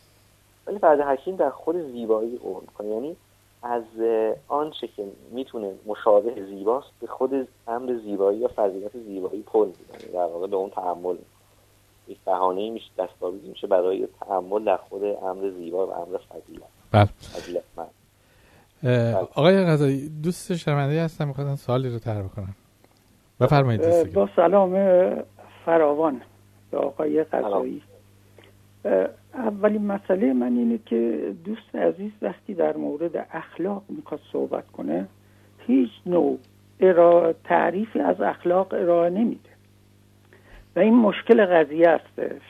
ولی 0.66 0.78
فرد 0.78 1.00
حکیم 1.00 1.36
در 1.36 1.50
خود 1.50 1.76
زیبایی 1.76 2.38
قول 2.38 2.64
کنه 2.78 2.88
یعنی 2.88 3.16
از 3.62 3.82
آنچه 4.48 4.88
که 4.88 5.04
می‌تونه 5.30 5.74
مشابه 5.86 6.44
زیباست 6.44 6.88
به 7.00 7.06
خود 7.06 7.48
امر 7.68 7.98
زیبایی 8.04 8.38
یا 8.38 8.50
فضیلت 8.56 8.98
زیبایی 8.98 9.42
پل 9.42 9.66
می‌زنه 9.66 10.12
در 10.12 10.26
واقع 10.26 10.46
به 10.46 10.56
اون 10.56 10.70
تحمل 10.70 11.16
یک 12.08 12.18
بهانه 12.26 12.70
میشه 12.70 12.90
دستاویزی 12.98 13.48
میشه 13.48 13.66
برای 13.66 14.08
تعمل 14.20 14.64
در 14.64 14.76
خود 14.76 15.04
امر 15.04 15.50
زیبا 15.50 15.86
و 15.86 15.90
امر 15.90 16.18
فضیلت. 16.18 16.62
بله. 16.92 17.08
آقای 19.34 19.64
غزایی 19.64 20.08
دوست 20.22 20.54
شرمنده 20.54 21.02
هستم 21.02 21.28
می‌خواستم 21.28 21.54
سوالی 21.54 21.88
رو 21.88 21.98
طرح 21.98 22.28
کنم 22.28 22.54
بفرمایید 23.40 24.12
با 24.12 24.28
سلام 24.36 24.72
فراوان 25.64 26.22
به 26.70 26.78
آقای 26.78 27.24
غزایی 27.24 27.82
اولین 29.34 29.86
مسئله 29.86 30.32
من 30.32 30.56
اینه 30.56 30.78
که 30.86 31.32
دوست 31.44 31.76
عزیز 31.76 32.12
وقتی 32.22 32.54
در 32.54 32.76
مورد 32.76 33.26
اخلاق 33.32 33.82
می‌خواد 33.88 34.20
صحبت 34.32 34.70
کنه 34.70 35.08
هیچ 35.66 35.90
نوع 36.06 36.38
تعریفی 37.44 38.00
از 38.00 38.20
اخلاق 38.20 38.74
ارائه 38.74 39.10
نمیده. 39.10 39.51
و 40.76 40.78
این 40.78 40.94
مشکل 40.94 41.46
قضیه 41.46 41.90
هستش 41.90 42.42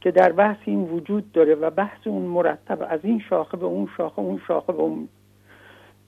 که 0.00 0.10
در 0.10 0.32
بحث 0.32 0.56
این 0.64 0.82
وجود 0.82 1.32
داره 1.32 1.54
و 1.54 1.70
بحث 1.70 2.06
اون 2.06 2.22
مرتب 2.22 2.86
از 2.88 3.00
این 3.02 3.20
شاخه 3.30 3.56
به 3.56 3.66
اون 3.66 3.88
شاخه 3.96 4.18
اون 4.18 4.40
شاخه 4.48 4.72
به 4.72 4.82
اون. 4.82 5.08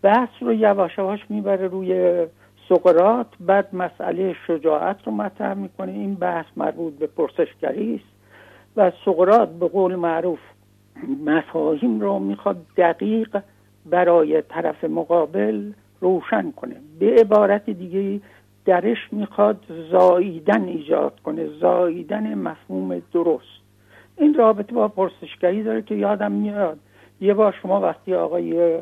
بحث 0.02 0.28
رو 0.40 0.52
یواش 0.52 0.98
یواش 0.98 1.20
می‌بره 1.28 1.68
روی 1.68 2.26
سقرات 2.68 3.26
بعد 3.40 3.74
مسئله 3.74 4.36
شجاعت 4.46 4.96
رو 5.06 5.12
مطرح 5.12 5.54
می‌کنه. 5.54 5.92
این 5.92 6.14
بحث 6.14 6.46
مربوط 6.56 6.94
به 6.94 7.06
پرسشگری 7.06 7.94
است 7.94 8.16
و 8.76 8.92
سقرات 9.04 9.48
به 9.48 9.68
قول 9.68 9.94
معروف 9.94 10.38
مفاهیم 11.26 12.00
رو 12.00 12.18
می‌خواد 12.18 12.56
دقیق 12.76 13.42
برای 13.86 14.42
طرف 14.42 14.84
مقابل 14.84 15.72
روشن 16.00 16.50
کنه. 16.50 16.76
به 16.98 17.14
عبارت 17.14 17.70
دیگه 17.70 18.20
درش 18.66 18.98
می‌خواد 19.12 19.64
زاییدن 19.90 20.64
ایجاد 20.64 21.20
کنه 21.20 21.46
زاییدن 21.60 22.34
مفهوم 22.34 23.02
درست. 23.12 23.60
این 24.18 24.34
رابطه 24.34 24.72
با 24.74 24.88
پرسشگری 24.88 25.62
داره 25.62 25.82
که 25.82 25.94
یادم 25.94 26.32
میاد. 26.32 26.78
یه 27.20 27.34
بار 27.34 27.54
شما 27.62 27.80
وقتی 27.80 28.14
آقای 28.14 28.78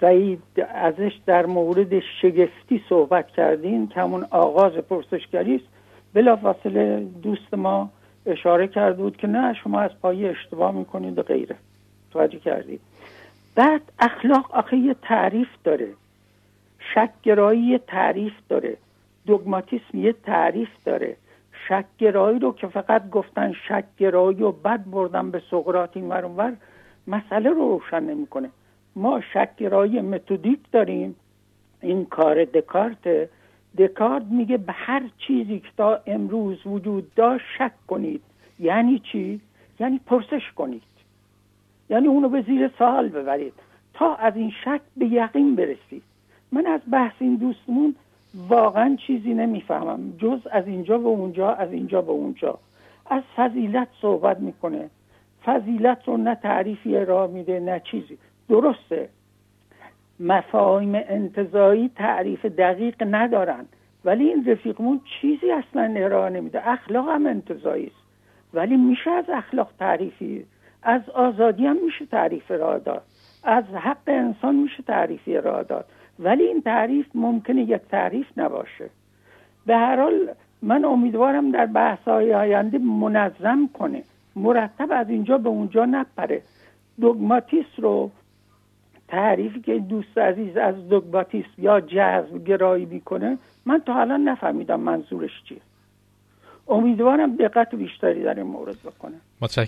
سعید 0.00 0.42
ازش 0.74 1.12
در 1.26 1.46
مورد 1.46 2.00
شگفتی 2.22 2.82
صحبت 2.88 3.28
کردین 3.28 3.88
که 3.88 4.00
آغاز 4.30 4.72
پرسشگری 4.72 5.54
است 5.54 5.64
بلافاصله 6.14 7.06
دوست 7.22 7.54
ما 7.54 7.90
اشاره 8.26 8.68
کرده 8.68 9.02
بود 9.02 9.16
که 9.16 9.26
نه 9.26 9.54
شما 9.54 9.80
از 9.80 9.90
پایی 10.02 10.26
اشتباه 10.26 10.72
می‌کنید 10.72 11.18
و 11.18 11.22
غیره. 11.22 11.56
توجه 12.12 12.38
کردید. 12.38 12.80
بعد 13.56 13.82
اخلاق 13.98 14.54
آخه 14.54 14.76
یه 14.76 14.96
تعریف 15.02 15.48
داره. 15.64 15.88
شکگرایی 16.94 17.60
یه 17.60 17.78
تعریف 17.78 18.32
داره. 18.48 18.76
دوگماتیسم 19.26 19.98
یه 19.98 20.12
تعریف 20.12 20.68
داره. 20.84 21.16
شکگرایی 21.68 22.38
رو 22.38 22.52
که 22.52 22.66
فقط 22.66 23.10
گفتن 23.10 23.52
شکگرایی 23.68 24.42
و 24.42 24.52
بد 24.52 24.84
بردن 24.84 25.30
به 25.30 25.42
سقراط 25.50 25.96
این 25.96 26.08
ور 26.08 26.56
مسئله 27.06 27.50
رو 27.50 27.68
روشن 27.68 28.02
نمی‌کنه. 28.02 28.50
ما 28.96 29.20
شکگرایی 29.20 30.00
متودیک 30.00 30.60
داریم. 30.72 31.16
این 31.82 32.04
کار 32.04 32.44
دکارت 32.44 33.28
دکارت 33.78 34.24
میگه 34.30 34.56
به 34.56 34.72
هر 34.72 35.02
چیزی 35.18 35.58
که 35.58 35.68
تا 35.76 36.00
امروز 36.06 36.66
وجود 36.66 37.14
داشت 37.14 37.44
شک 37.58 37.72
کنید. 37.86 38.22
یعنی 38.58 38.98
چی؟ 38.98 39.40
یعنی 39.80 40.00
پرسش 40.06 40.52
کنید. 40.56 40.82
یعنی 41.90 42.06
اونو 42.06 42.28
به 42.28 42.42
زیر 42.42 42.70
سوال 42.78 43.08
ببرید. 43.08 43.54
تا 43.94 44.14
از 44.14 44.36
این 44.36 44.52
شک 44.64 44.80
به 44.96 45.06
یقین 45.06 45.56
برسید. 45.56 46.02
من 46.52 46.66
از 46.66 46.80
بحث 46.92 47.14
این 47.18 47.36
دوستمون 47.36 47.94
واقعا 48.48 48.96
چیزی 49.06 49.34
نمی‌فهمم. 49.34 50.12
جز 50.18 50.46
از 50.52 50.66
اینجا 50.66 50.98
به 50.98 51.08
اونجا 51.08 51.52
از 51.52 51.72
اینجا 51.72 52.02
به 52.02 52.10
اونجا. 52.10 52.58
از 53.10 53.22
فضیلت 53.36 53.88
صحبت 54.00 54.40
می‌کنه. 54.40 54.90
فضیلت 55.44 55.98
رو 56.06 56.16
نه 56.16 56.34
تعریفی 56.34 56.96
ارائه 56.96 57.30
میده 57.30 57.60
نه 57.60 57.82
چیزی. 57.90 58.18
درسته. 58.48 59.08
مفاهیم 60.20 60.94
انتظایی 60.94 61.90
تعریف 61.96 62.44
دقیق 62.44 63.02
ندارن. 63.10 63.64
ولی 64.04 64.28
این 64.28 64.50
رفیقمون 64.50 65.00
چیزی 65.20 65.50
اصلا 65.52 65.94
ارائه 65.96 66.30
نمیده. 66.30 66.68
اخلاق 66.68 67.08
هم 67.08 67.26
انتظایی 67.26 67.86
است. 67.86 68.10
ولی 68.54 68.76
میشه 68.76 69.10
از 69.10 69.24
اخلاق 69.28 69.70
تعریفی؟ 69.78 70.46
از 70.82 71.10
آزادی 71.10 71.66
هم 71.66 71.76
میشه 71.84 72.06
تعریف 72.06 72.50
ارائه 72.50 72.78
داد. 72.78 73.02
از 73.44 73.64
حق 73.64 73.96
انسان 74.06 74.54
میشه 74.54 74.82
تعریفی 74.82 75.36
ارائه 75.36 75.64
داد. 75.64 75.86
ولی 76.20 76.42
این 76.42 76.62
تعریف 76.62 77.06
ممکنه 77.14 77.62
یک 77.62 77.82
تعریف 77.90 78.26
نباشه. 78.36 78.90
به 79.66 79.76
هر 79.76 79.96
حال 79.96 80.28
من 80.62 80.84
امیدوارم 80.84 81.50
در 81.50 81.66
بحث 81.66 81.98
های 81.98 82.34
آینده 82.34 82.78
منظم 82.78 83.68
کنه. 83.78 84.02
مرتب 84.36 84.88
از 84.90 85.10
اینجا 85.10 85.38
به 85.38 85.48
اونجا 85.48 85.84
نپره. 85.84 86.42
دوگماتیس 87.00 87.66
رو 87.78 88.10
تعریفی 89.08 89.60
که 89.60 89.78
دوست 89.78 90.18
عزیز 90.18 90.56
از 90.56 90.88
دوگباتیسم 90.88 91.48
یا 91.58 91.80
جذب 91.80 92.44
گرایی 92.44 92.84
می‌کنه 92.84 93.38
من 93.66 93.78
تا 93.86 93.94
الان 94.00 94.28
نفهمیدم 94.28 94.80
منظورش 94.80 95.42
چیه. 95.48 95.60
امیدوارم 96.68 97.36
دقت 97.36 97.74
بیشتری 97.74 98.22
در 98.22 98.34
این 98.34 98.46
مورد 98.46 98.76
بکنه. 98.84 99.16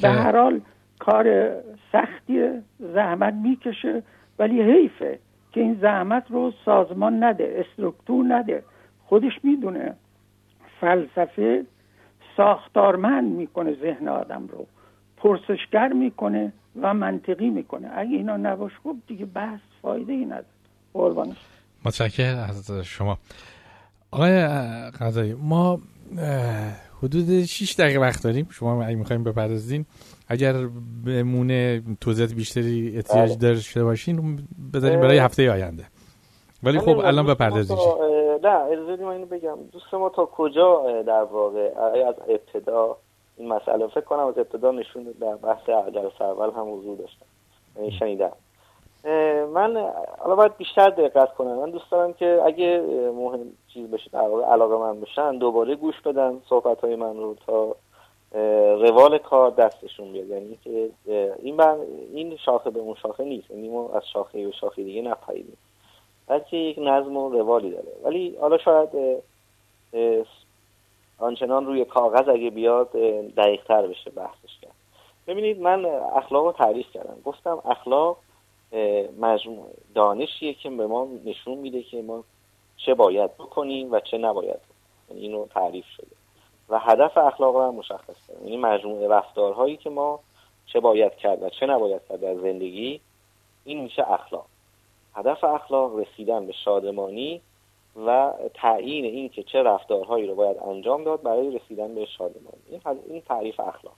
به 0.02 0.08
هر 0.08 0.36
حال 0.36 0.60
کار 0.98 1.50
سختی 1.92 2.48
زحمت 2.78 3.34
می‌کشه 3.34 4.02
ولی 4.38 4.62
حیفه. 4.62 5.18
که 5.52 5.60
این 5.60 5.78
زحمت 5.82 6.24
رو 6.30 6.52
سازمان 6.64 7.24
نده 7.24 7.64
استرکتور 7.66 8.24
نده. 8.24 8.64
خودش 9.06 9.32
می‌دونه. 9.42 9.94
فلسفه 10.80 11.64
ساختارمند 12.36 13.32
می‌کنه 13.32 13.74
ذهن 13.82 14.08
آدم 14.08 14.46
رو. 14.46 14.66
پرسشگر 15.16 15.88
می‌کنه 15.88 16.52
و 16.80 16.94
منطقی 16.94 17.50
می‌کنه. 17.50 17.90
اگه 17.94 18.16
اینا 18.16 18.36
نباش 18.36 18.72
خب 18.82 18.96
دیگه 19.06 19.26
بحث 19.26 19.60
فایده 19.82 20.12
ای 20.12 20.24
نداره. 20.24 20.46
قربانش 20.94 21.36
متشکرم 21.84 22.38
از 22.38 22.70
شما. 22.70 23.18
آقای 24.10 24.46
قضایی 25.00 25.34
ما 25.34 25.78
حدود 27.02 27.44
6 27.44 27.74
دقیقه 27.78 28.00
وقت 28.00 28.24
داریم. 28.24 28.48
شما 28.50 28.84
اگه 28.84 28.96
می‌خوایم 28.96 29.24
بپردازین 29.24 29.86
اگر 30.28 30.52
بمونه 31.06 31.82
توضیحات 32.00 32.34
بیشتری 32.34 32.96
احتیاج 32.96 33.28
بله. 33.28 33.52
داشته 33.54 33.84
باشین 33.84 34.46
بذاریم 34.74 35.00
برای 35.00 35.18
هفته 35.18 35.50
آینده. 35.50 35.84
ولی 36.62 36.78
خب 36.78 36.98
الان 36.98 37.26
بپردازید 37.26 37.78
نه 38.42 38.48
اجازه 38.48 39.06
اینو 39.06 39.26
بگم. 39.26 39.58
دوست 39.72 39.94
ما 39.94 40.08
تا 40.08 40.26
کجا 40.26 41.02
در 41.06 41.22
واقع 41.22 41.72
از 42.08 42.14
ابتدا 42.28 42.96
این 43.36 43.48
مسئله 43.48 43.86
فکر 43.86 44.00
کنم 44.00 44.26
از 44.26 44.38
ابتدا 44.38 44.70
نشون 44.70 45.14
در 45.20 45.36
بحث 45.36 45.66
جلسه 45.66 46.24
اول 46.24 46.50
هم 46.56 46.78
حضور 46.78 46.98
داشتم 46.98 47.26
شنیدم. 47.98 48.32
من 49.54 49.92
حالا 50.18 50.36
باید 50.36 50.56
بیشتر 50.56 50.90
دقت 50.90 51.34
کنم. 51.34 51.54
من 51.54 51.70
دوست 51.70 51.90
دارم 51.90 52.12
که 52.12 52.40
اگه 52.44 52.80
مهم 53.14 53.52
چیز 53.74 53.90
بشه 53.90 54.18
علاقه 54.18 54.76
من 54.76 55.00
بشن 55.00 55.38
دوباره 55.38 55.74
گوش 55.74 56.00
بدن 56.00 56.40
صحبت 56.48 56.80
های 56.80 56.96
من 56.96 57.16
رو 57.16 57.36
تا 57.46 57.76
روال 58.74 59.18
کار 59.18 59.50
دستشون 59.50 60.12
بیاد. 60.12 60.26
یعنی 60.26 60.58
که 60.64 60.90
این 61.42 61.56
بر 61.56 61.76
این 62.12 62.36
شاخه 62.36 62.70
به 62.70 62.80
اون 62.80 62.94
شاخه 62.94 63.24
نیست. 63.24 63.50
یعنی 63.50 63.68
ما 63.68 63.90
از 63.94 64.02
شاخه 64.12 64.46
به 64.46 64.52
شاخه 64.52 64.82
دیگه 64.82 65.02
نپریدیم 65.02 65.56
بلکه 66.26 66.56
یک 66.56 66.78
نظم 66.78 67.16
و 67.16 67.30
روالی 67.30 67.70
داره. 67.70 67.92
ولی 68.04 68.36
حالا 68.40 68.58
شاید 68.58 68.88
آنچنان 71.18 71.66
روی 71.66 71.84
کاغذ 71.84 72.28
اگه 72.28 72.50
بیاد 72.50 72.90
دقیق 73.36 73.64
تر 73.64 73.86
بشه 73.86 74.10
بحثش 74.10 74.58
کرد. 74.62 74.74
ببینید 75.26 75.60
من 75.60 75.84
اخلاق 76.16 76.44
رو 76.44 76.52
تعریف 76.52 76.90
کردم. 76.90 77.16
گفتم 77.24 77.58
اخلاق 77.64 78.16
مجموع 79.18 79.66
دانشیه 79.94 80.54
که 80.54 80.70
به 80.70 80.86
ما 80.86 81.08
نشون 81.24 81.58
میده 81.58 81.82
که 81.82 82.02
ما 82.02 82.24
چه 82.76 82.94
باید 82.94 83.34
بکنیم 83.34 83.92
و 83.92 84.00
چه 84.00 84.18
نباید 84.18 84.56
بکنیم. 84.56 84.72
یعنی 85.10 85.22
اینو 85.22 85.46
تعریف 85.46 85.86
شده. 85.86 86.16
و 86.68 86.78
هدف 86.78 87.18
اخلاق 87.18 87.56
رو 87.56 87.62
هم 87.62 87.74
مشخص 87.74 88.26
کردم. 88.28 88.44
یعنی 88.44 88.56
مجموعه 88.56 89.08
رفتارهایی 89.08 89.76
که 89.76 89.90
ما 89.90 90.20
چه 90.66 90.80
باید 90.80 91.16
کرد 91.16 91.42
و 91.42 91.48
چه 91.48 91.66
نباید 91.66 92.02
کرد 92.08 92.20
در 92.20 92.34
زندگی 92.34 93.00
این 93.64 93.80
میشه 93.80 94.12
اخلاق. 94.12 94.46
هدف 95.14 95.44
اخلاق 95.44 95.98
رسیدن 95.98 96.46
به 96.46 96.52
شادمانی 96.52 97.40
و 98.06 98.32
تعیین 98.54 99.04
این 99.04 99.28
که 99.28 99.42
چه 99.42 99.62
رفتارهایی 99.62 100.26
رو 100.26 100.34
باید 100.34 100.56
انجام 100.58 101.04
داد 101.04 101.22
برای 101.22 101.58
رسیدن 101.58 101.94
به 101.94 102.06
شادمانی. 102.06 102.62
این, 102.70 102.80
این 103.08 103.20
تعریف 103.20 103.60
اخلاق. 103.60 103.94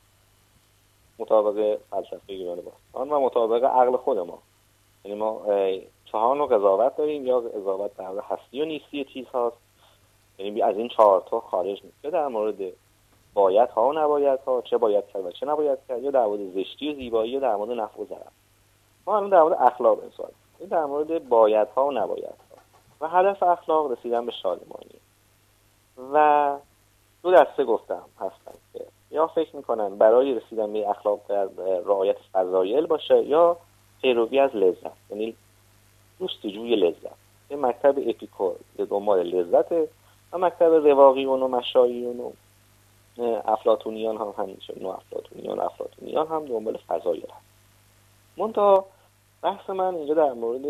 مطابق 1.19 1.79
فلسفه 1.91 2.33
یونان 2.33 2.61
باستان 2.61 3.11
و 3.11 3.21
مطابق 3.21 3.65
عقل 3.65 3.97
خود 3.97 4.19
ما. 4.19 4.39
یعنی 5.05 5.19
ما 5.19 5.43
چهار 6.05 6.37
نوع 6.37 6.49
قضاوت 6.49 6.97
داریم. 6.97 7.27
یا 7.27 7.41
قضاوت 7.41 7.97
در 7.97 8.13
هستی 8.31 8.63
و 8.63 8.65
نیستی 8.65 9.05
چیز 9.05 9.27
هاست. 9.27 9.57
یعنی 10.39 10.63
از 10.63 10.77
این 10.77 10.89
چهار 10.89 11.21
تا 11.21 11.41
خارج 11.41 11.81
نیست. 11.85 12.03
در 12.03 12.27
مورد 12.27 12.55
باید 13.35 13.71
ها 13.71 13.89
و 13.89 13.93
نباید 13.93 14.41
ها 14.41 14.63
چه 14.63 14.79
باید 14.79 15.07
کرد 15.07 15.27
و 15.27 15.31
چه 15.31 15.47
نباید 15.47 15.79
کرد. 15.89 16.03
یا 16.03 16.11
در 16.11 16.27
مورد 16.27 16.55
زشتی 16.55 16.93
و 16.93 16.95
زیبایی 16.95 17.31
یا 17.31 17.41
در 17.41 17.57
مورد 17.57 17.71
نفع 17.71 18.01
و 18.01 18.05
ضرر. 18.05 18.19
ما 19.07 19.17
الان 19.17 19.31
در 19.31 19.43
مورد 19.43 19.57
اخلاق 19.61 20.03
انسان 20.03 20.31
این 20.59 20.69
در 20.69 20.85
مورد 20.85 21.29
باید 21.29 21.69
ها 21.69 21.87
و 21.87 21.93
نباید 21.93 22.25
ها. 22.25 22.57
و 23.01 23.09
هدف 23.09 23.43
اخلاق 23.43 23.93
رسیدن 23.93 24.27
به 24.27 24.33
شادمانی. 24.33 25.01
و 26.13 26.57
دو 27.23 27.31
دسته 27.33 27.65
گفتم 27.65 28.03
هستن 28.21 28.59
که 28.73 28.85
یا 29.11 29.27
فکر 29.27 29.57
می‌کنن 29.57 29.99
برای 29.99 30.35
رسیدن 30.35 30.73
به 30.73 30.89
اخلاق 30.89 31.21
در 31.29 31.45
رعایت 31.85 32.17
فضایل 32.33 32.87
باشه 32.87 33.23
یا 33.23 33.57
پیروی 34.05 34.39
از 34.39 34.57
لذت. 34.57 34.93
یعنی 35.11 35.35
جوی 36.43 36.77
لذت. 36.77 37.17
یه 37.51 37.57
مکتب 37.57 37.95
اپیکور 38.07 38.57
به 38.77 38.85
دنبال 38.85 39.23
لذت. 39.23 39.73
و 40.33 40.39
مکتب 40.39 40.73
رواقیون 40.73 41.43
و 41.43 41.49
مشاییون 41.49 42.21
و 42.21 42.33
افلاتونیان 43.45 44.17
هم 44.17 44.35
همینشه 44.39 44.75
نو 44.81 44.89
افلاتونیان 44.89 45.61
افلاتونیان 45.61 46.27
هم 46.27 46.45
دنبال 46.45 46.77
فضایل 46.77 47.23
هست 47.23 47.45
منتها 48.37 48.87
بحث 49.43 49.71
من 49.71 49.95
اینجا 49.95 50.15
در 50.15 50.33
مورد 50.33 50.67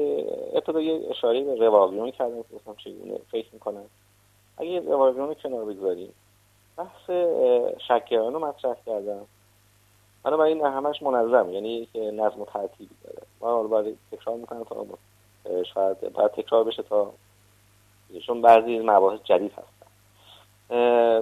ابتدا 0.53 0.81
یه 0.81 1.11
اشاره 1.11 1.45
به 1.45 1.55
رواقیون 1.55 2.11
کردم 2.11 2.43
که 2.43 2.55
گفتم 2.55 2.75
چگونه 2.75 3.19
فکر 3.31 3.47
می‌کنن. 3.53 3.85
اگه 4.59 4.81
رواقیون 4.81 5.29
رو 5.29 5.35
کنار 5.35 5.65
بگذاریم 5.65 6.15
بحث 6.77 7.11
شکران 7.89 8.33
رو 8.33 8.39
مطرح 8.39 8.77
کردم. 8.87 9.27
حالا 10.25 10.37
برای 10.37 10.53
این 10.53 10.65
همش 10.65 11.03
منظم 11.03 11.53
یعنی 11.53 11.89
نظم 11.95 12.41
و 12.41 12.45
ترتیبی 12.45 12.95
داره. 13.05 13.23
من 13.41 13.49
حالا 13.49 13.69
باید 13.69 13.99
تکرار 14.13 14.37
می‌کنم 14.37 14.65
تا 14.65 14.87
شاید 15.75 16.13
باید 16.13 16.31
تکرار 16.31 16.65
بشه 16.65 16.83
تا 16.83 17.13
چون 18.27 18.43
بعضی 18.43 18.79
مباحث 18.79 19.21
جدید 19.25 19.53
هستن. 19.53 19.87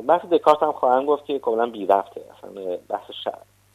بحث 0.00 0.24
دکارت 0.24 0.62
هم 0.62 0.72
خواهم 0.72 1.06
گفت 1.06 1.24
که 1.24 1.38
کاملا 1.38 1.66
بی 1.66 1.86
رفته 1.86 2.20
اصلا 2.38 2.76
بحث. 2.88 3.10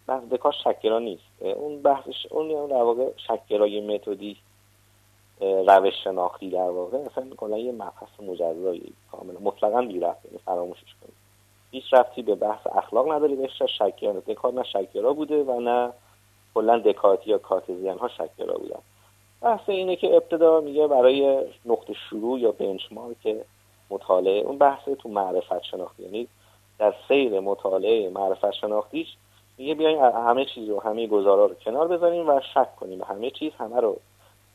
بحث 0.07 0.23
دکارت 0.23 0.55
شکرا 0.55 0.99
نیست. 0.99 1.23
اون 1.41 1.81
بحثش 1.81 2.25
اون 2.29 2.49
یعنی 2.49 2.67
در 2.67 2.83
واقع 2.83 3.11
شکرای 3.17 3.81
متدی 3.81 4.37
روش 5.41 5.93
شناختی 6.03 6.49
در 6.49 6.69
واقع 6.69 6.97
اصلا 6.97 7.27
کلا 7.37 7.57
یه 7.57 7.71
مبحث 7.71 8.19
مجزایی 8.19 8.93
کاملا 9.11 9.39
مطلقا 9.39 9.81
بی 9.81 9.99
رفته 9.99 10.27
یعنی 10.27 10.39
فراموشش 10.45 10.95
کنید. 11.01 11.26
هیچ 11.71 11.93
رفتی 11.93 12.21
به 12.21 12.35
بحث 12.35 12.67
اخلاق 12.75 13.11
نداری 13.11 13.35
بهش 13.35 13.61
شکرا 13.61 14.13
دکارت 14.27 14.55
نه 14.55 14.63
شکرا 14.63 15.13
بوده 15.13 15.43
و 15.43 15.59
نه 15.59 15.93
کلا 16.53 16.77
دکارتی 16.77 17.29
یا 17.29 17.37
کارتزیان 17.37 17.97
ها 17.97 18.07
شکرا 18.07 18.57
بودن. 18.57 18.79
بحث 19.41 19.69
اینه 19.69 19.95
که 19.95 20.15
ابتدا 20.15 20.61
میگه 20.61 20.87
برای 20.87 21.45
نقطه 21.65 21.93
شروع 21.93 22.39
یا 22.39 22.51
بنچمارک 22.51 23.37
مطالعه 23.89 24.41
اون 24.41 24.57
بحث 24.57 24.89
تو 24.99 25.09
معرفت 25.09 25.63
شناختی. 25.63 26.03
یعنی 26.03 26.27
در 26.79 26.93
سیر 27.07 27.39
مطالعه 27.39 28.09
معرفت 28.09 28.51
شناختیش 28.51 29.07
میگه 29.57 29.75
بیاین 29.75 29.99
همه 29.99 30.45
چیز 30.45 30.69
رو 30.69 30.79
همه 30.79 31.07
گزارا 31.07 31.45
رو 31.45 31.53
کنار 31.53 31.87
بذاریم 31.87 32.29
و 32.29 32.41
شک 32.53 32.75
کنیم. 32.75 33.03
همه 33.03 33.31
چیز 33.31 33.51
همه 33.59 33.79
رو 33.79 33.97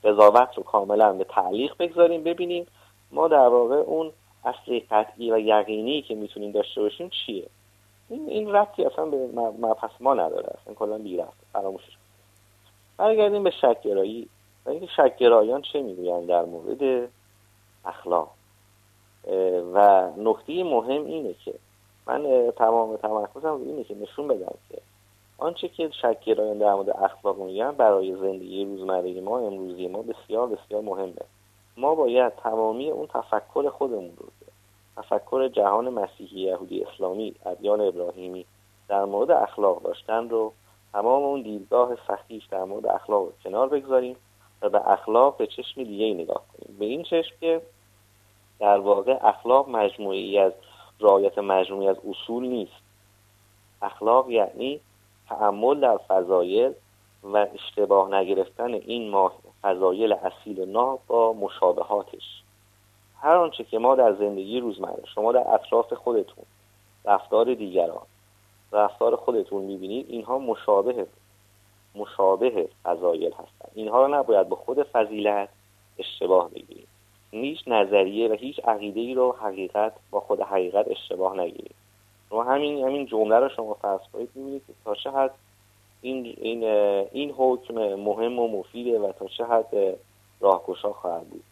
قضاوت 0.05 0.49
رو 0.57 0.63
کاملا 0.63 1.13
به 1.13 1.25
تعلیق 1.25 1.75
بگذاریم 1.79 2.23
ببینیم 2.23 2.67
ما 3.13 3.29
در 3.29 3.49
واقع 3.49 3.75
اون 3.75 4.13
اصل 4.45 4.81
قطعی 4.91 5.33
و 5.33 5.39
یقینی 5.39 6.03
که 6.03 6.15
می‌تونیم 6.15 6.53
داشته 6.53 6.81
باشیم 6.81 7.09
چیه؟ 7.09 7.47
این 8.09 8.29
این 8.29 8.53
ربطی 8.53 8.85
اصلا 8.85 9.05
به 9.05 9.29
مبحث 9.37 9.91
ما 10.01 10.15
نداره. 10.15 10.49
اصلا 10.63 10.75
کلا 10.75 10.99
بی 10.99 11.17
رفت 11.17 11.39
فراموشش 11.53 11.97
برگردیم 12.97 13.43
به 13.43 13.51
شکگرایی. 13.51 14.29
و 14.67 14.71
اینکه 14.71 14.87
شکگرایان 14.87 15.63
چه 15.63 15.83
می‌گویند 15.83 16.27
در 16.27 16.45
مورد 16.45 17.09
اخلاق؟ 17.85 18.31
و 19.75 20.11
نکته 20.17 20.65
مهم 20.65 21.05
اینه 21.05 21.35
که 21.45 21.55
من 22.07 22.51
تمام 22.57 22.97
تمرکزم 22.97 23.61
اینه 23.67 23.85
که 23.85 23.95
نشون 23.95 24.29
بدم 24.29 24.55
که 24.69 24.79
آنچه 25.39 25.69
که 25.69 25.91
شکگرایان 26.03 26.59
در 26.59 26.75
مورد 26.75 26.91
اخلاق 26.91 27.39
میگن 27.39 27.71
برای 27.71 28.17
زندگی 28.17 28.65
روزمره 28.65 29.21
ما 29.21 29.39
امروزی 29.39 29.89
ما 29.89 30.03
بسیار 30.03 30.47
بسیار 30.49 30.83
مهمه. 30.83 31.13
ما 31.77 31.95
باید 31.95 32.33
تمامی 32.37 32.91
اون 32.91 33.07
تفکر 33.07 33.69
خودمون 33.69 34.13
رو 34.17 34.27
تفکر 34.97 35.49
جهان 35.49 35.89
مسیحی 35.89 36.41
یهودی 36.41 36.85
اسلامی 36.85 37.35
ادیان 37.47 37.81
ابراهیمی 37.81 38.47
در 38.89 39.05
مورد 39.05 39.31
اخلاق 39.31 39.83
داشتن 39.83 40.29
رو 40.29 40.53
تمام 40.93 41.23
اون 41.23 41.43
دیدگاه 41.43 41.97
صحیح 42.09 42.43
در 42.51 42.65
مورد 42.65 42.87
اخلاق 42.87 43.29
کنار 43.45 43.69
بگذاریم 43.69 44.17
و 44.63 44.69
به 44.69 44.91
اخلاق 44.91 45.37
به 45.37 45.47
چشم 45.47 45.83
دیگه 45.83 46.05
ای 46.05 46.15
نگاه 46.15 46.43
کنیم. 46.53 46.79
به 46.79 46.85
این 46.85 47.03
چشم 47.03 47.35
که 47.41 47.63
در 48.59 48.79
واقع 48.79 49.19
اخلاق 49.23 49.69
مجموعی 49.69 50.39
از 50.39 50.53
رعایت 51.01 51.39
مجموعی 51.39 51.89
از 51.89 51.97
اصول 52.09 52.47
نیست. 52.47 52.83
اخلاق 53.83 54.31
یعنی 54.31 54.81
تعمل 55.29 55.81
در 55.81 55.97
فضایل 55.97 56.73
و 57.23 57.47
اشتباه 57.55 58.15
نگرفتن 58.15 58.75
این 58.75 59.31
فضایل 59.63 60.13
اصیل 60.13 60.69
نا 60.69 60.99
با 61.07 61.33
مشابهاتش. 61.33 62.42
هر 63.23 63.37
آنچه 63.37 63.65
که 63.65 63.79
ما 63.79 63.95
در 63.95 64.13
زندگی 64.13 64.61
روزمره 64.61 65.03
شما 65.15 65.33
در 65.33 65.55
اطراف 65.55 65.93
خودتون 65.93 66.45
رفتار 67.05 67.55
دیگران 67.55 68.07
رفتار 68.73 69.17
خودتون 69.17 69.63
می‌بینید 69.63 70.07
اینها 70.09 70.39
مشابه 70.39 71.07
مشابه 71.95 72.69
فضایل 72.85 73.33
هستن 73.33 73.69
اینها 73.75 74.07
رو 74.07 74.15
نباید 74.15 74.49
به 74.49 74.57
خود 74.57 74.83
فضیلت 74.83 75.49
اشتباه 75.99 76.51
بگیریم. 76.51 76.87
هیچ 77.31 77.59
نظریه 77.67 78.29
و 78.29 78.33
هیچ 78.33 78.61
عقیده 78.65 79.01
ای 79.01 79.15
رو 79.15 79.37
حقیقت 79.41 79.93
با 80.11 80.21
خود 80.21 80.41
حقیقت 80.41 80.89
اشتباه 80.89 81.37
نگیریم. 81.37 81.75
شما 82.29 82.45
همین 82.45 82.85
همین 82.85 83.07
جمله 83.07 83.37
رو 83.37 83.49
شما 83.49 83.75
فرض 83.75 84.01
کنید 84.13 84.31
می‌بینید 84.35 84.63
که 84.67 84.73
تا 84.85 84.95
چه 84.95 85.11
حد 85.11 85.31
این 86.03 86.35
این 86.41 86.65
این 87.13 87.35
حکم 87.37 87.75
مهم 87.95 88.39
و 88.39 88.49
مفیده 88.49 88.99
و 88.99 89.13
تا 89.13 89.27
چه 89.27 89.45
حد 89.45 89.99
راهگشا 90.41 90.93
خواهد 90.93 91.27
بود. 91.29 91.45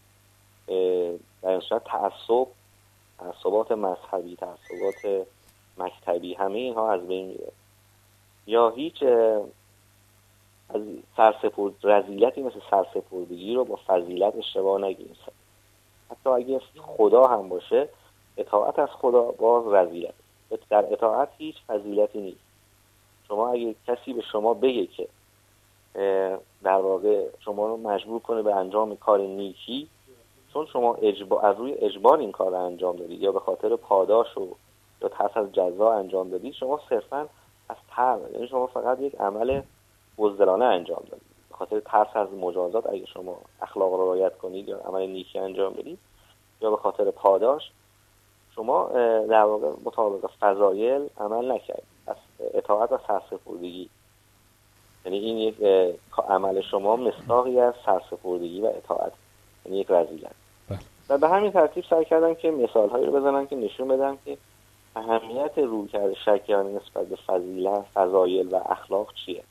در 1.43 1.49
این 1.49 1.61
صورت 1.61 1.85
تعصب 1.85 2.47
تعصبات 3.19 3.73
مذهبی 3.73 4.37
تعصبات 4.37 5.27
مکتبی 5.79 6.35
همه 6.35 6.59
اینها 6.59 6.93
از 6.93 7.09
بین 7.09 7.27
میره. 7.27 7.53
یا 8.47 8.71
هیچ 8.71 9.03
از 10.69 10.83
سرسپرد 11.17 11.75
رزیلتی 11.85 12.43
مثل 12.43 12.61
سرسپردگی 12.71 13.55
رو 13.55 13.65
با 13.65 13.79
فضیلت 13.87 14.37
اشتباه 14.37 14.81
نگیریم 14.81 15.17
حتی 16.11 16.31
اگه 16.31 16.61
خدا 16.83 17.27
هم 17.27 17.49
باشه 17.49 17.89
اطاعت 18.37 18.79
از 18.79 18.89
خدا 18.89 19.23
باز 19.23 19.67
رزیلت 19.67 20.15
در 20.71 20.93
اطاعت 20.93 21.29
هیچ 21.39 21.57
فضیلتی 21.67 22.21
نیست. 22.21 22.41
شما 23.29 23.49
اگه 23.53 23.75
کسی 23.87 24.13
به 24.13 24.23
شما 24.23 24.55
بگه 24.55 24.87
که 24.87 25.09
در 26.63 26.81
واقع 26.81 27.29
شما 27.41 27.67
رو 27.67 27.77
مجبور 27.77 28.21
کنه 28.21 28.43
به 28.43 28.55
انجام 28.55 28.97
کار 28.97 29.21
نیکی 29.21 29.89
چون 30.53 30.67
شما 30.67 30.95
اجبار 30.95 31.47
از 31.47 31.57
روی 31.57 31.73
اجبار 31.73 32.19
این 32.19 32.33
کار 32.33 32.51
رو 32.51 32.57
انجام 32.57 32.97
دادید 32.97 33.23
یا 33.23 33.33
به 33.33 33.41
خاطر 33.41 33.77
پاداش 33.77 34.39
و 34.39 34.49
یا 35.03 35.09
ترس 35.09 35.37
از 35.37 35.53
جزا 35.53 35.93
انجام 35.93 36.31
دادید 36.31 36.55
شما 36.55 36.81
صرفا 36.89 37.29
از 37.69 37.77
تر 37.91 38.19
یعنی 38.33 38.49
شما 38.49 38.67
فقط 38.67 39.01
یک 39.01 39.15
عمل 39.15 39.63
بزدلانه 40.19 40.65
انجام 40.65 41.03
دادید 41.11 41.31
به 41.51 41.57
خاطر 41.57 41.81
ترس 41.81 42.17
از 42.17 42.29
مجازات 42.33 42.87
اگه 42.87 43.07
شما 43.07 43.39
اخلاق 43.63 43.93
رو 43.93 44.05
رعایت 44.05 44.39
کنید 44.39 44.69
یا 44.69 44.79
عمل 44.79 45.07
نیکی 45.07 45.39
انجام 45.39 45.73
بدید 45.73 45.99
یا 46.61 46.71
به 46.71 46.77
خاطر 46.77 47.11
پاداش 47.11 47.71
شما 48.55 48.89
در 49.29 49.43
واقع 49.43 49.69
مطابق 49.85 50.31
فضایل 50.41 51.09
عمل 51.19 51.53
نکردید. 51.53 51.85
از 52.07 52.17
اطاعت 52.55 52.93
و 52.93 52.99
سرسپردگی. 53.07 53.89
یعنی 55.05 55.19
این 55.19 55.39
یک 55.39 55.55
عمل 56.29 56.61
شما 56.61 56.97
مصداقی 56.97 57.61
از 57.61 57.75
سرسپردگی 57.87 58.61
و 58.61 58.67
اطاعت. 58.67 59.13
یعنی 59.65 59.79
یک 59.79 59.91
رزیلت. 59.91 60.35
و 61.11 61.19
به 61.19 61.29
همین 61.29 61.53
ترتیب 61.53 61.85
سعی 61.91 62.05
کردم 62.05 62.35
که 62.35 62.51
مثال 62.51 62.89
هایی 62.89 63.07
رو 63.07 63.13
بزنم 63.13 63.47
که 63.47 63.57
نشون 63.57 63.89
بدم 63.89 64.19
که 64.25 64.39
اهمیت 64.97 65.59
روی 65.59 65.89
کرده 65.89 66.15
شکیانی 66.15 66.75
نسبت 66.75 67.07
به 67.07 67.17
فضیلت 67.17 67.85
فضایل 67.95 68.55
و 68.55 68.57
اخلاق 68.57 69.15
چیه. 69.15 69.43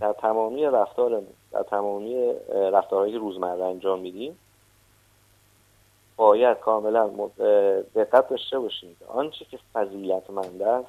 در 0.00 0.12
تمامی 0.12 0.64
رفتارمون 0.64 1.26
در 1.52 1.62
تمامی 1.62 2.32
رفتارهایی 2.72 3.12
که 3.12 3.18
روزمره 3.18 3.64
انجام 3.64 4.00
میدیم 4.00 4.38
باید 6.16 6.58
کاملا 6.58 7.10
دقت 7.94 8.28
داشته 8.28 8.58
باشیم 8.58 8.96
که 8.98 9.04
آنچه 9.04 9.44
که 9.44 9.58
فضیلتمند 9.72 10.62
است 10.62 10.88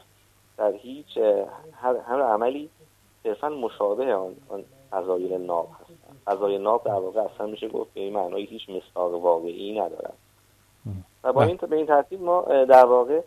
در 0.57 0.71
هیچ 0.71 1.17
هر, 1.73 1.95
هر 1.97 2.21
عملی 2.21 2.69
صرفا 3.23 3.49
مشابه 3.49 4.15
آن, 4.15 4.35
آن 4.49 4.63
فضایل 4.91 5.33
ناب 5.33 5.69
هست 5.79 5.91
فضایل 6.25 6.61
ناب 6.61 6.83
در 6.83 6.91
واقع 6.91 7.21
اصلا 7.21 7.47
میشه 7.47 7.67
گفت 7.67 7.93
که 7.93 7.99
این 7.99 8.13
معنای 8.13 8.45
هیچ 8.45 8.69
مصداق 8.69 9.13
واقعی 9.13 9.79
ندارد 9.79 10.13
و 11.23 11.33
با 11.33 11.43
این 11.43 11.57
به 11.69 11.75
این 11.75 11.85
ترتیب 11.85 12.21
ما 12.21 12.41
در 12.65 12.85
واقع 12.85 13.21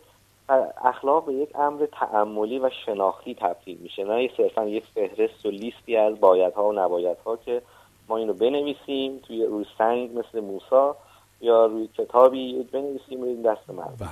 اخلاق 0.85 1.25
به 1.25 1.33
یک 1.33 1.49
امر 1.55 1.85
تعملی 1.85 2.59
و 2.59 2.69
شناختی 2.85 3.35
تبدیل 3.35 3.77
میشه. 3.77 4.03
نه 4.03 4.29
صرفا 4.37 4.65
یک 4.65 4.83
فهرست 4.95 5.45
و 5.45 5.49
لیستی 5.49 5.97
از 5.97 6.19
بایدها 6.19 6.69
و 6.69 6.73
نبایدها 6.73 7.37
که 7.37 7.61
ما 8.07 8.17
اینو 8.17 8.33
بنویسیم 8.33 9.19
توی 9.27 9.45
روی 9.45 9.65
سنگ 9.77 10.17
مثل 10.17 10.39
موسا 10.39 10.95
یا 11.41 11.65
روی 11.65 11.89
کتابی 11.97 12.63
بنویسیم 12.63 13.21
روی 13.21 13.43
دست 13.43 13.69
من. 13.69 13.83
بله. 13.99 14.09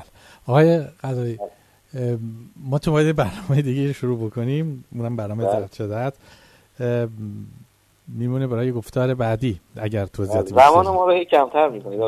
آقای 0.47 0.79
قضایی 1.03 1.39
ما 2.55 2.79
تو 2.79 2.91
باید 2.91 3.15
برنامه 3.15 3.61
دیگه 3.61 3.93
شروع 3.93 4.29
بکنیم. 4.29 4.85
اونم 4.95 5.15
برنامه 5.15 5.45
بله. 5.45 6.11
میمونه 8.07 8.47
برای 8.47 8.71
گفتار 8.71 9.13
بعدی 9.13 9.59
اگر 9.75 10.05
توضیحاتی 10.05 10.53
بله. 10.53 10.69
زمان 10.69 10.85
ما 10.87 11.05
رو 11.05 11.23
کمتر 11.23 11.69
می‌کنید 11.69 11.99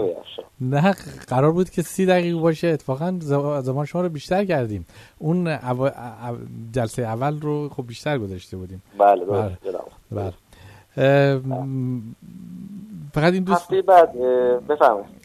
نه 0.62 0.96
قرار 1.28 1.52
بود 1.52 1.70
که 1.70 1.82
سی 1.82 2.06
دقیقه 2.06 2.40
باشه. 2.40 2.68
اتفاقا 2.68 3.20
زمان 3.62 3.86
شما 3.86 4.02
رو 4.02 4.10
بیشتر 4.10 4.46
کردیم. 4.46 4.86
اون 5.18 5.58
جلسه 6.72 7.02
اول 7.02 7.40
رو 7.42 7.70
خب 7.70 7.88
بیشتر 7.88 8.18
گذاشته 8.18 8.58
بودیم. 8.58 8.84
بله 9.00 9.26
بله, 9.26 9.58
بله. 10.12 10.34
فقط 13.14 13.34
این 13.34 13.44
دوست 13.44 13.74
بعد 13.74 14.18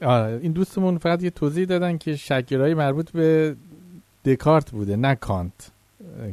آره 0.02 0.38
این 0.42 0.52
دوستمون 0.52 0.98
فقط 0.98 1.22
یه 1.22 1.30
توضیح 1.30 1.64
دادن 1.64 1.98
که 1.98 2.16
شکرهایی 2.16 2.74
مربوط 2.74 3.10
به 3.10 3.56
دکارت 4.24 4.70
بوده 4.70 4.96
نه 4.96 5.14
کانت. 5.14 5.70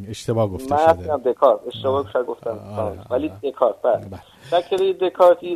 اشتباه 0.10 0.50
گفته 0.50 0.76
من 0.76 0.94
شده. 0.94 1.32
دکارت. 1.32 1.60
اشتباه 1.68 2.12
شاید 2.14 2.26
گفتم. 2.26 2.60
ولی 3.10 3.32
دکارت 3.44 3.76
بله, 3.84 4.06
بله. 4.06 4.62
شکره 4.62 4.94
دکارتی 4.94 5.56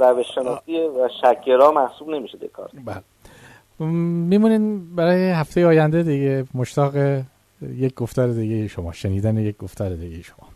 روش 0.00 0.34
شناسی 0.34 0.78
و 0.78 1.08
شکرها 1.22 1.72
محسوب 1.72 2.08
نمیشه 2.08 2.38
دکارت. 2.38 2.70
بله. 2.84 3.02
میمونین 4.28 4.96
برای 4.96 5.30
هفته 5.30 5.66
آینده 5.66 6.02
دیگه 6.02 6.44
مشتاق 6.54 6.92
یک 7.62 7.94
گفتار 7.94 8.28
دیگه 8.28 8.68
شما 8.68 8.92
شنیدن 8.92 9.36
یک 9.38 9.56
گفتار 9.58 9.88
دیگه 9.88 10.22
شما. 10.22 10.48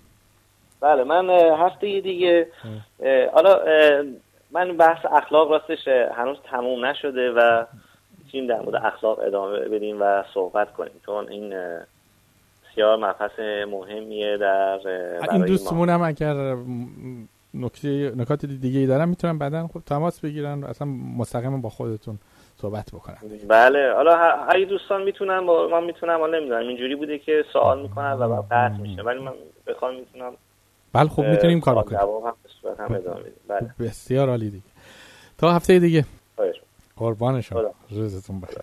بله 0.80 1.04
من 1.04 1.30
هفته 1.58 2.00
دیگه 2.00 2.46
حالا 3.32 3.60
من 4.50 4.76
بحث 4.76 5.06
اخلاق 5.12 5.50
راستش 5.50 5.88
هنوز 5.88 6.36
تموم 6.50 6.84
نشده 6.84 7.30
و 7.30 7.64
می‌تونیم 8.24 8.46
در 8.46 8.60
مورد 8.60 8.74
اخلاق 8.84 9.18
ادامه 9.18 9.58
بدیم 9.58 10.02
و 10.02 10.24
صحبت 10.34 10.72
کنیم 10.72 11.00
چون 11.06 11.28
این 11.28 11.54
بسیار 12.74 12.96
مبحث 12.96 13.38
مهمیه 13.68 14.36
در 14.36 14.78
این 15.32 15.44
دوستمون 15.44 15.88
هم 15.88 16.02
اگر 16.02 16.56
نکته 17.54 18.12
نکات 18.16 18.46
دیگه 18.46 18.80
ای 18.80 18.86
دارن 18.86 19.08
می‌تونن 19.08 19.38
بعدا 19.38 19.66
خب 19.66 19.80
تماس 19.86 20.20
بگیرن 20.20 20.64
اصلا 20.64 20.88
مستقیم 21.18 21.60
با 21.60 21.68
خودتون 21.68 22.18
صحبت 22.56 22.90
بکنن. 22.92 23.16
بله 23.48 23.92
حالا 23.96 24.16
اگه 24.48 24.64
دوستان 24.64 25.02
می‌تونن 25.02 25.46
با 25.46 25.68
من 25.68 25.84
می‌تونم 25.84 26.18
حالا 26.18 26.38
نمی‌دونم 26.38 26.68
اینجوری 26.68 26.96
بوده 26.96 27.18
که 27.18 27.44
سوال 27.52 27.82
می‌کنن 27.82 28.12
و 28.12 28.28
بعد 28.28 28.44
قطع 28.50 28.82
میشه. 28.82 29.02
ولی 29.02 29.20
من 29.20 29.32
بخوام 29.66 29.94
می‌تونم 29.94 30.32
بله 30.92 31.08
خب 31.08 31.24
می‌تونیم 31.24 31.60
کار 31.60 31.74
بکنیم. 31.74 32.00
هم 32.78 33.00
بله. 33.48 33.70
بسیار 33.80 34.28
عالی 34.28 34.50
دیگه. 34.50 34.64
تا 35.38 35.52
هفته 35.52 35.78
دیگه. 35.78 36.04
قربان 36.96 37.40
شما. 37.40 37.62
روزتون 37.90 38.40
بخیر. 38.40 38.58